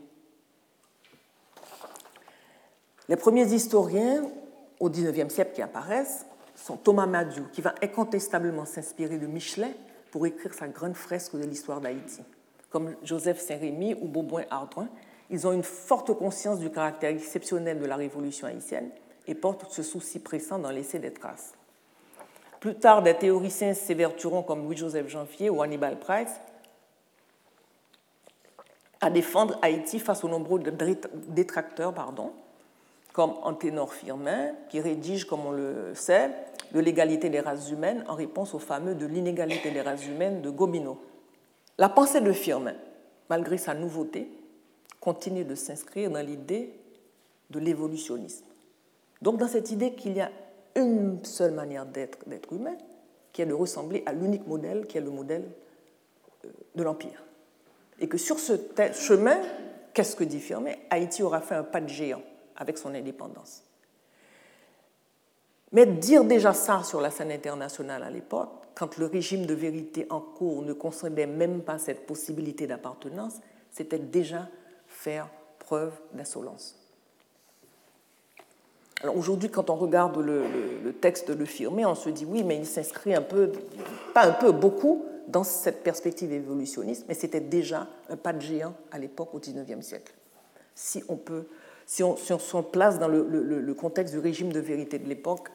[3.08, 4.24] Les premiers historiens
[4.80, 9.74] au XIXe siècle qui apparaissent sont Thomas Madiou, qui va incontestablement s'inspirer de Michelet
[10.12, 12.22] pour écrire sa grande fresque de l'histoire d'Haïti,
[12.70, 14.88] comme Joseph Saint-Rémy ou Beauboin Ardouin,
[15.30, 18.90] ils ont une forte conscience du caractère exceptionnel de la révolution haïtienne
[19.26, 21.54] et portent ce souci pressant dans l'essai des traces.
[22.60, 26.40] Plus tard, des théoriciens s'évertueront comme Louis-Joseph Janvier ou Hannibal Price
[29.00, 30.62] à défendre Haïti face aux nombreux
[31.28, 32.32] détracteurs, pardon,
[33.12, 36.30] comme Anténor Firmin, qui rédige, comme on le sait,
[36.72, 40.50] de l'égalité des races humaines en réponse au fameux de l'inégalité des races humaines de
[40.50, 40.98] Gobineau.
[41.78, 42.74] La pensée de Firmin,
[43.28, 44.28] malgré sa nouveauté,
[45.00, 46.72] continue de s'inscrire dans l'idée
[47.50, 48.46] de l'évolutionnisme.
[49.20, 50.30] Donc dans cette idée qu'il y a
[50.74, 52.76] une seule manière d'être d'être humain,
[53.32, 55.44] qui est de ressembler à l'unique modèle qui est le modèle
[56.44, 57.22] euh, de l'Empire.
[58.00, 58.52] Et que sur ce
[58.94, 59.38] chemin,
[59.94, 60.72] qu'est-ce que dit Firmin?
[60.90, 62.22] Haïti aura fait un pas de géant
[62.56, 63.62] avec son indépendance.
[65.72, 70.06] Mais dire déjà ça sur la scène internationale à l'époque, quand le régime de vérité
[70.10, 73.34] en cours ne concernait même pas cette possibilité d'appartenance,
[73.70, 74.48] c'était déjà
[74.86, 76.78] faire preuve d'insolence.
[79.02, 82.56] Alors aujourd'hui, quand on regarde le, texte de Le Firmé, on se dit oui, mais
[82.56, 83.50] il s'inscrit un peu,
[84.14, 88.74] pas un peu, beaucoup dans cette perspective évolutionniste, mais c'était déjà un pas de géant
[88.92, 90.12] à l'époque, au XIXe siècle.
[90.74, 91.46] Si on peut,
[91.84, 95.08] si on, si on se place dans le, le contexte du régime de vérité de
[95.08, 95.48] l'époque,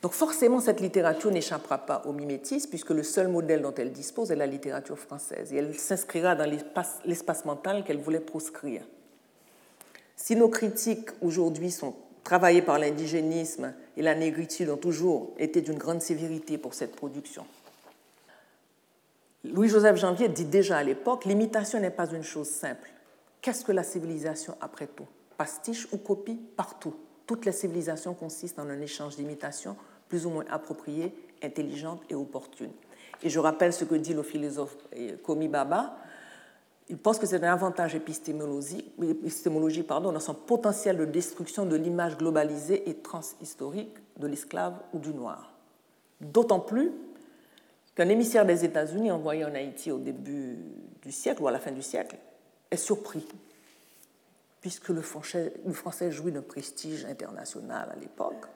[0.00, 4.30] donc forcément, cette littérature n'échappera pas au mimétisme, puisque le seul modèle dont elle dispose
[4.30, 6.48] est la littérature française, et elle s'inscrira dans
[7.04, 8.82] l'espace mental qu'elle voulait proscrire.
[10.14, 15.78] Si nos critiques aujourd'hui sont travaillées par l'indigénisme et la négritude ont toujours été d'une
[15.78, 17.44] grande sévérité pour cette production,
[19.44, 22.90] Louis-Joseph Janvier dit déjà à l'époque, l'imitation n'est pas une chose simple.
[23.40, 25.06] Qu'est-ce que la civilisation après tout?
[25.36, 26.38] Pastiche ou copie?
[26.56, 26.94] Partout.
[27.26, 29.76] Toutes les civilisations consistent en un échange d'imitations
[30.08, 32.72] plus ou moins appropriées, intelligentes et opportunes.
[33.22, 34.76] Et je rappelle ce que dit le philosophe
[35.24, 35.96] Komi Baba.
[36.88, 42.16] Il pense que c'est un avantage épistémologique, pardon, dans son potentiel de destruction de l'image
[42.16, 45.52] globalisée et transhistorique de l'esclave ou du noir.
[46.20, 46.92] D'autant plus
[47.94, 50.56] qu'un émissaire des États-Unis envoyé en Haïti au début
[51.02, 52.16] du siècle ou à la fin du siècle
[52.70, 53.26] est surpris
[54.60, 58.46] puisque le français, jouit d'un prestige international à l'époque.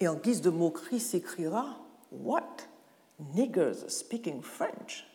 [0.00, 1.76] Et en guise de moquerie s'écrira
[2.12, 2.42] What?
[3.34, 5.06] Niggers speaking French?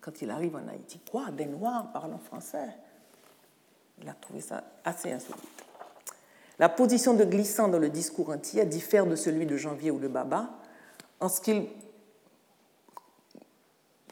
[0.00, 1.00] Quand il arrive en Haïti.
[1.10, 1.30] Quoi?
[1.30, 2.76] Des Noirs parlant français?
[4.02, 5.64] Il a trouvé ça assez insolite.
[6.58, 10.08] La position de Glissant dans le discours entier diffère de celui de Janvier ou de
[10.08, 10.50] Baba
[11.20, 11.66] en ce qu'il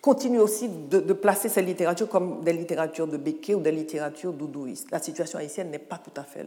[0.00, 4.90] continue aussi de, placer cette littérature comme des littératures de Becquet ou des littératures doudouistes.
[4.90, 6.44] La situation haïtienne n'est pas tout à fait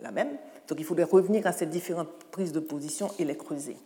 [0.00, 0.36] la même,
[0.70, 3.76] donc il faudrait revenir à ces différentes prises de position et les creuser.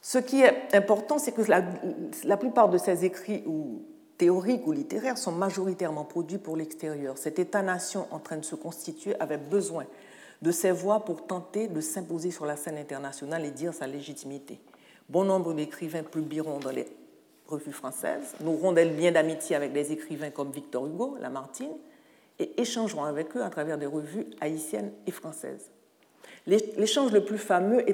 [0.00, 3.82] Ce qui est important, c'est que la, plupart de ces écrits ou
[4.16, 7.18] théoriques ou littéraires sont majoritairement produits pour l'extérieur.
[7.18, 9.86] Cet État-nation en train de se constituer avait besoin
[10.40, 14.60] de ses voix pour tenter de s'imposer sur la scène internationale et dire sa légitimité.
[15.08, 16.86] Bon nombre d'écrivains publieront dans les
[17.48, 21.74] revues françaises, n'auront des liens d'amitié avec des écrivains comme Victor Hugo, Lamartine,
[22.38, 25.70] et échangeront avec eux à travers des revues haïtiennes et françaises.
[26.46, 27.84] L'échange le plus fameux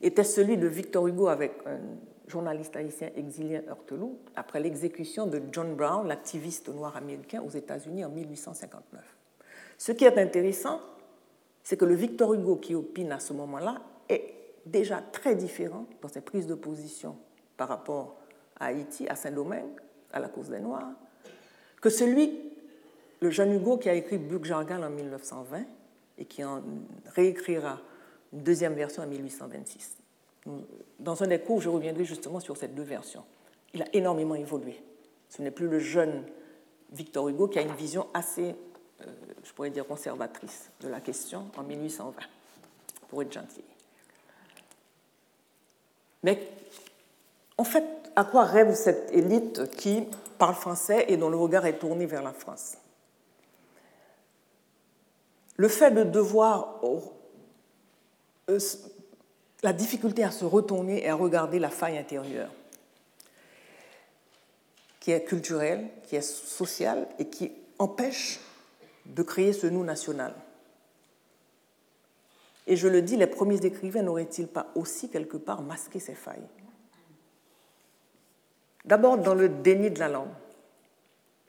[0.00, 1.78] était celui de Victor Hugo avec un
[2.28, 8.10] journaliste haïtien exilé Heurtelou après l'exécution de John Brown, l'activiste noir américain aux États-Unis en
[8.10, 9.02] 1859.
[9.78, 10.80] Ce qui est intéressant,
[11.62, 16.08] c'est que le Victor Hugo qui opine à ce moment-là est déjà très différent dans
[16.08, 17.16] ses prises de position
[17.56, 18.16] par rapport
[18.58, 19.80] à Haïti, à Saint-Domingue,
[20.12, 20.92] à la cause des Noirs,
[21.80, 22.32] que celui,
[23.20, 25.64] le jeune Hugo qui a écrit Buck Jargal en 1920
[26.18, 26.62] et qui en
[27.14, 27.80] réécrira
[28.32, 29.96] une deuxième version en 1826.
[30.98, 33.24] Dans un des cours, je reviendrai justement sur ces deux versions.
[33.74, 34.82] Il a énormément évolué.
[35.28, 36.24] Ce n'est plus le jeune
[36.92, 38.54] Victor Hugo qui a une vision assez,
[39.00, 39.06] euh,
[39.42, 42.14] je pourrais dire, conservatrice de la question en 1820,
[43.08, 43.64] pour être gentil.
[46.22, 46.48] Mais
[47.58, 50.04] en fait, à quoi rêve cette élite qui
[50.38, 52.76] parle français et dont le regard est tourné vers la France?
[55.56, 56.80] Le fait de devoir
[58.48, 58.58] euh,
[59.62, 62.50] la difficulté à se retourner et à regarder la faille intérieure,
[65.00, 68.40] qui est culturelle, qui est sociale et qui empêche
[69.06, 70.34] de créer ce nous national.
[72.66, 76.48] Et je le dis, les premiers écrivains n'auraient-ils pas aussi quelque part masqué ces failles?
[78.84, 80.28] D'abord dans le déni de la langue.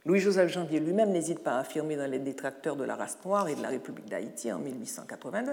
[0.07, 3.55] Louis-Joseph Janvier lui-même n'hésite pas à affirmer dans les détracteurs de la race noire et
[3.55, 5.51] de la République d'Haïti en 1882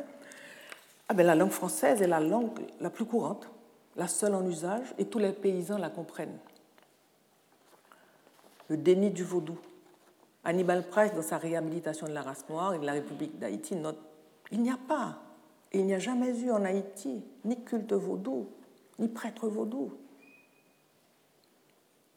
[1.09, 3.51] ah ben, la langue française est la langue la plus courante,
[3.97, 6.39] la seule en usage, et tous les paysans la comprennent.
[8.69, 9.59] Le déni du vaudou.
[10.45, 13.99] Hannibal Price, dans sa réhabilitation de la race noire et de la République d'Haïti, note
[14.51, 15.19] Il n'y a pas,
[15.73, 18.49] et il n'y a jamais eu en Haïti, ni culte vaudou,
[18.99, 19.93] ni prêtre vaudou.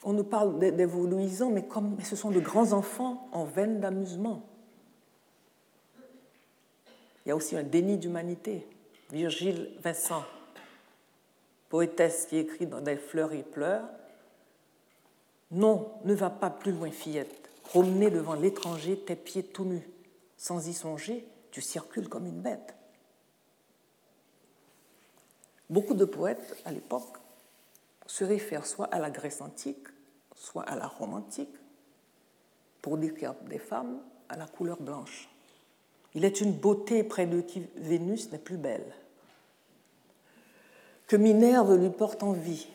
[0.04, 3.80] On nous parle des, vaudouisants, mais comme mais ce sont de grands enfants en veine
[3.80, 4.43] d'amusement.
[7.26, 8.66] Il y a aussi un déni d'humanité.
[9.12, 10.24] Virgile Vincent,
[11.70, 13.88] poétesse qui écrit dans Des fleurs et pleurs
[15.52, 17.50] Non, ne va pas plus loin, fillette.
[17.64, 19.89] Promener devant l'étranger tes pieds tout nus.
[20.38, 22.76] Sans y songer, tu circules comme une bête.
[25.70, 27.18] Beaucoup de poètes à l'époque
[28.08, 29.88] se réfèrent soit à la Grèce antique,
[30.34, 31.55] soit à la Rome antique,
[32.82, 33.99] pour décrire des femmes
[34.30, 35.30] à la couleur blanche.
[36.16, 38.93] Il est une beauté près de qui Vénus n'est plus belle.
[41.05, 42.68] Que Minerve lui porte envie.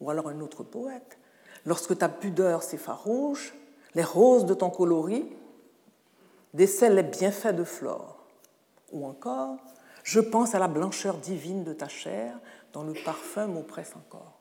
[0.00, 1.18] Ou alors un autre poète.
[1.64, 3.54] Lorsque ta pudeur s'effarouche,
[3.94, 5.26] les roses de ton coloris
[6.54, 8.18] décèlent les bienfaits de Flore.
[8.92, 9.58] Ou encore,
[10.02, 12.38] je pense à la blancheur divine de ta chair,
[12.72, 14.38] dont le parfum m'oppresse encore.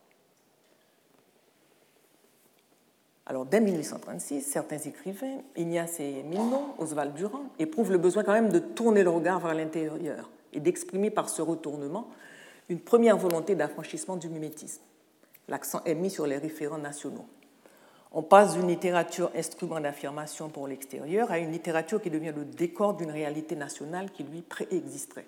[3.26, 8.52] Alors, dès 1836, certains écrivains, Ignace et Milno, Oswald Durand, éprouvent le besoin quand même
[8.52, 12.08] de tourner le regard vers l'intérieur et d'exprimer par ce retournement
[12.68, 14.82] une première volonté d'affranchissement du mimétisme.
[15.48, 17.26] L'accent est mis sur les référents nationaux.
[18.12, 22.96] On passe d'une littérature instrument d'affirmation pour l'extérieur à une littérature qui devient le décor
[22.96, 25.28] d'une réalité nationale qui lui préexisterait.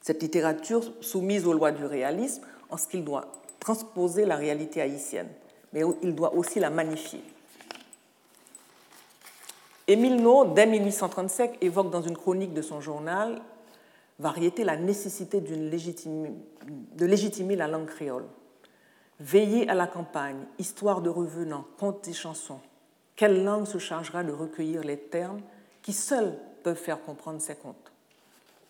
[0.00, 5.28] Cette littérature soumise aux lois du réalisme en ce qu'il doit transposer la réalité haïtienne
[5.72, 7.22] mais il doit aussi la magnifier.
[9.86, 13.40] Émile No, dès 1835, évoque dans une chronique de son journal
[14.18, 15.54] Variété la nécessité de
[17.06, 18.26] légitimer la langue créole.
[19.18, 22.60] Veiller à la campagne, histoire de revenants, contes et chansons.
[23.16, 25.40] Quelle langue se chargera de recueillir les termes
[25.80, 27.89] qui seuls peuvent faire comprendre ces contes?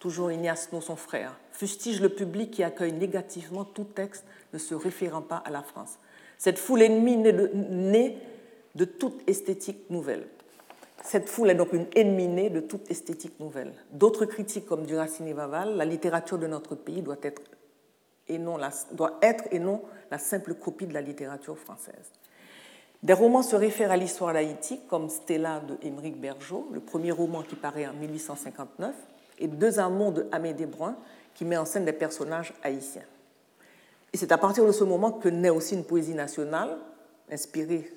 [0.01, 4.25] Toujours Ignace No, son frère, fustige le public qui accueille négativement tout texte
[4.55, 5.99] ne se référant pas à la France.
[6.39, 8.17] Cette foule ennemie née
[8.75, 10.27] de, toute esthétique nouvelle.
[11.05, 13.75] Cette foule est donc une ennemie née de toute esthétique nouvelle.
[13.93, 17.43] D'autres critiques comme Duracine et Vaval, la littérature de notre pays doit être,
[18.27, 22.11] et non la, doit être et non la simple copie de la littérature française.
[23.03, 27.43] Des romans se réfèrent à l'histoire d'Haïti, comme Stella de Émeric Bergeau, le premier roman
[27.43, 28.95] qui paraît en 1859,
[29.41, 30.97] et Deux amours de Amédée Brun,
[31.35, 33.05] qui met en scène des personnages haïtiens.
[34.13, 36.79] Et c'est à partir de ce moment que naît aussi une poésie nationale,
[37.31, 37.91] inspirée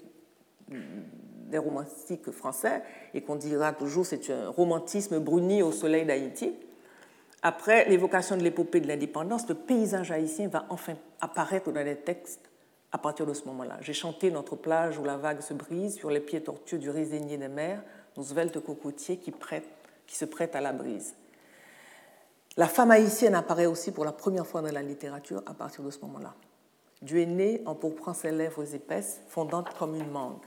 [0.70, 2.84] des romantiques français,
[3.14, 6.54] et qu'on dira toujours c'est un romantisme bruni au soleil d'Haïti.
[7.42, 12.50] Après l'évocation de l'épopée de l'indépendance, le paysage haïtien va enfin apparaître dans les textes
[12.92, 13.78] à partir de ce moment-là.
[13.82, 17.38] J'ai chanté notre plage où la vague se brise sur les pieds tortueux du résigné
[17.38, 17.84] des mers,
[18.16, 19.68] nos sveltes cocotiers qui prêtent
[20.14, 21.16] se prête à la brise.
[22.56, 25.90] La femme haïtienne apparaît aussi pour la première fois dans la littérature à partir de
[25.90, 26.36] ce moment-là.
[27.02, 30.46] Dieu est né en pourprant ses lèvres épaisses, fondantes comme une mangue.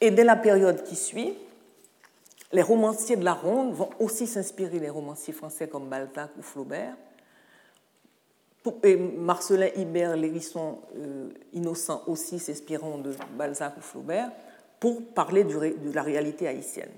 [0.00, 1.36] Et dès la période qui suit,
[2.52, 6.94] les romanciers de la Ronde vont aussi s'inspirer des romanciers français comme Balzac ou Flaubert.
[8.82, 14.30] Et Marcelin Hibert, Lérisson euh, Innocent aussi s'inspirant de Balzac ou Flaubert
[14.78, 16.90] pour parler de la réalité haïtienne.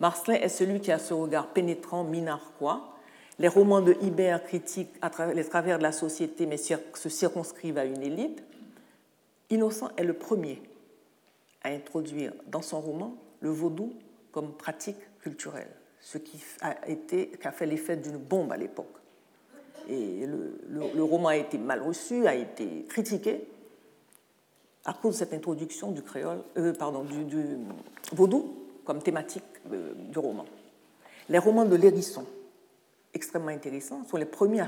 [0.00, 2.94] Marcelin est celui qui a ce regard pénétrant, minarquois.
[3.38, 4.94] Les romans de Hibert critiquent
[5.34, 8.42] les travers de la société mais se circonscrivent à une élite.
[9.50, 10.62] Innocent est le premier
[11.62, 13.92] à introduire dans son roman le vaudou
[14.32, 15.70] comme pratique culturelle,
[16.00, 18.94] ce qui a, fait l'effet d'une bombe à l'époque.
[19.88, 23.48] Et le, roman a été mal reçu, a été critiqué
[24.84, 27.24] à cause de cette introduction du créole, euh, pardon, du,
[28.12, 30.46] vaudou comme thématique euh, du roman.
[31.28, 32.24] Les romans de l'hérisson,
[33.12, 34.66] extrêmement intéressants, sont les premiers à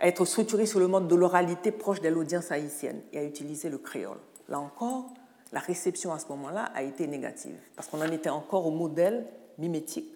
[0.00, 3.76] être structurés sur le mode de l'oralité proche de l'audience haïtienne et à utiliser le
[3.76, 4.16] créole.
[4.48, 5.12] Là encore,
[5.52, 9.26] la réception à ce moment-là a été négative, parce qu'on en était encore au modèle
[9.58, 10.08] mimétique.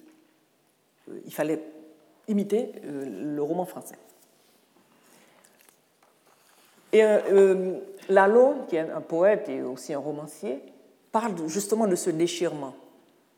[1.11, 1.63] Euh, il fallait
[2.29, 3.97] imiter euh, le roman français.
[6.95, 7.03] Et
[8.09, 10.63] Lalo, qui est un poète et aussi un romancier,
[11.21, 12.77] parle justement de ce déchirement,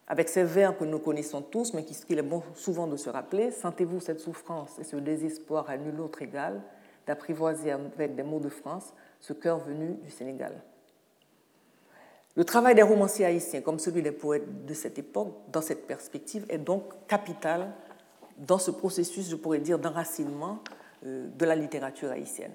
[0.07, 3.51] avec ces vers que nous connaissons tous, mais qu'il est bon souvent de se rappeler.
[3.51, 6.61] Sentez-vous cette souffrance et ce désespoir à nul autre égal
[7.07, 10.61] d'apprivoiser avec des mots de France ce cœur venu du Sénégal.
[12.37, 16.45] Le travail des romanciers haïtiens, comme celui des poètes de cette époque, dans cette perspective,
[16.51, 17.73] est donc capital
[18.37, 20.59] dans ce processus, je pourrais dire, d'enracinement
[21.07, 22.53] euh, de la littérature haïtienne.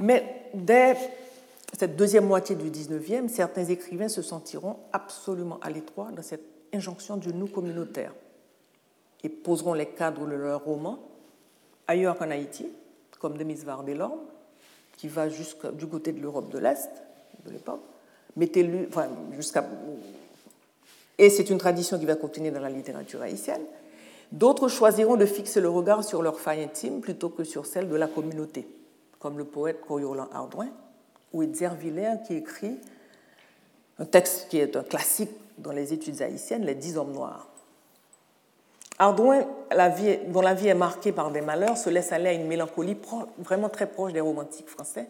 [0.00, 0.96] Mais dès
[1.72, 7.16] cette deuxième moitié du XIXe, certains écrivains se sentiront absolument à l'étroit dans cette injonction
[7.16, 8.12] du nous communautaire
[9.22, 10.98] et poseront les cadres de leurs romans
[11.86, 12.68] ailleurs qu'en Haïti,
[13.18, 14.20] comme Demis Delorme,
[14.96, 16.90] qui va jusqu'au côté de l'Europe de l'Est,
[17.44, 17.82] de l'époque,
[18.36, 19.64] mettez-le, enfin, jusqu'à.
[21.18, 23.62] Et c'est une tradition qui va continuer dans la littérature haïtienne.
[24.32, 27.96] D'autres choisiront de fixer le regard sur leur faille intime plutôt que sur celle de
[27.96, 28.66] la communauté,
[29.18, 30.68] comme le poète Coriolan Ardouin
[31.32, 32.78] ou Edzer Villers qui écrit
[33.98, 37.48] un texte qui est un classique dans les études haïtiennes, Les Dix Hommes Noirs.
[38.98, 39.44] Ardouin,
[40.28, 42.96] dont la vie est marquée par des malheurs, se laisse aller à une mélancolie
[43.38, 45.06] vraiment très proche des romantiques français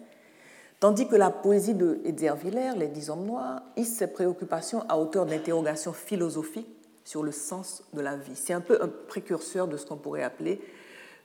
[0.79, 5.25] Tandis que la poésie de Villers, Les Dix Hommes Noirs, hisse ses préoccupations à hauteur
[5.25, 6.67] d'interrogations philosophiques
[7.03, 8.35] sur le sens de la vie.
[8.35, 10.61] C'est un peu un précurseur de ce qu'on pourrait appeler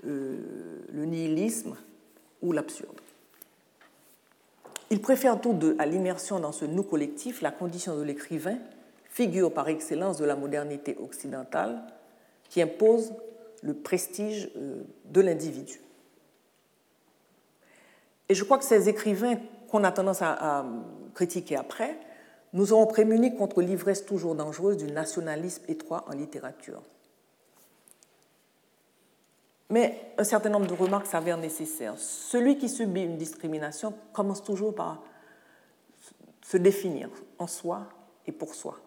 [0.07, 0.39] euh,
[0.91, 1.77] le nihilisme
[2.41, 2.99] ou l'absurde.
[4.93, 8.59] Il préfère tous deux à l'immersion dans ce nous collectif la condition de l'écrivain,
[9.09, 11.83] figure par excellence de la modernité occidentale,
[12.51, 13.15] qui impose
[13.63, 15.81] le prestige euh, de l'individu.
[18.29, 19.37] Et je crois que ces écrivains
[19.71, 20.67] qu'on a tendance à,
[21.15, 21.97] critiquer après
[22.53, 26.83] nous auront prémunis contre l'ivresse toujours dangereuse du nationalisme étroit en littérature.
[29.73, 31.95] Mais un certain nombre de remarques s'avèrent nécessaires.
[31.97, 35.03] Celui qui subit une discrimination commence toujours par
[36.43, 37.09] se définir
[37.39, 37.89] en soi
[38.27, 38.79] et pour soi,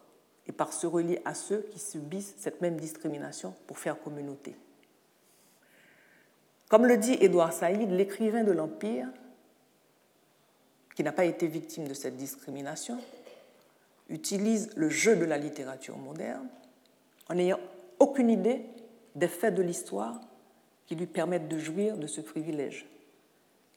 [0.46, 4.56] et par se relier à ceux qui subissent cette même discrimination pour faire communauté.
[6.70, 9.08] Comme le dit Édouard Saïd, l'écrivain de l'Empire
[10.96, 13.00] qui n'a pas été victime de cette discrimination,
[14.10, 16.48] utilise le jeu de la littérature moderne
[17.28, 17.60] en n'ayant
[17.98, 18.68] aucune idée
[19.16, 20.22] des faits de l'histoire
[20.86, 22.86] qui lui permettent de jouir de ce privilège,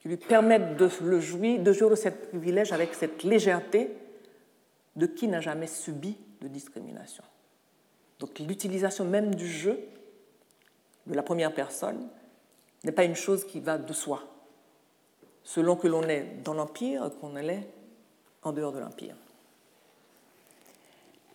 [0.00, 3.90] qui lui permettent de, jouir, de jouir de ce privilège avec cette légèreté
[4.96, 7.24] de qui n'a jamais subi de discrimination.
[8.18, 9.78] Donc l'utilisation même du jeu
[11.06, 12.08] de la première personne
[12.84, 14.22] n'est pas une chose qui va de soi
[15.48, 17.66] selon que l'on est dans l'Empire qu'on est
[18.42, 19.16] en dehors de l'Empire.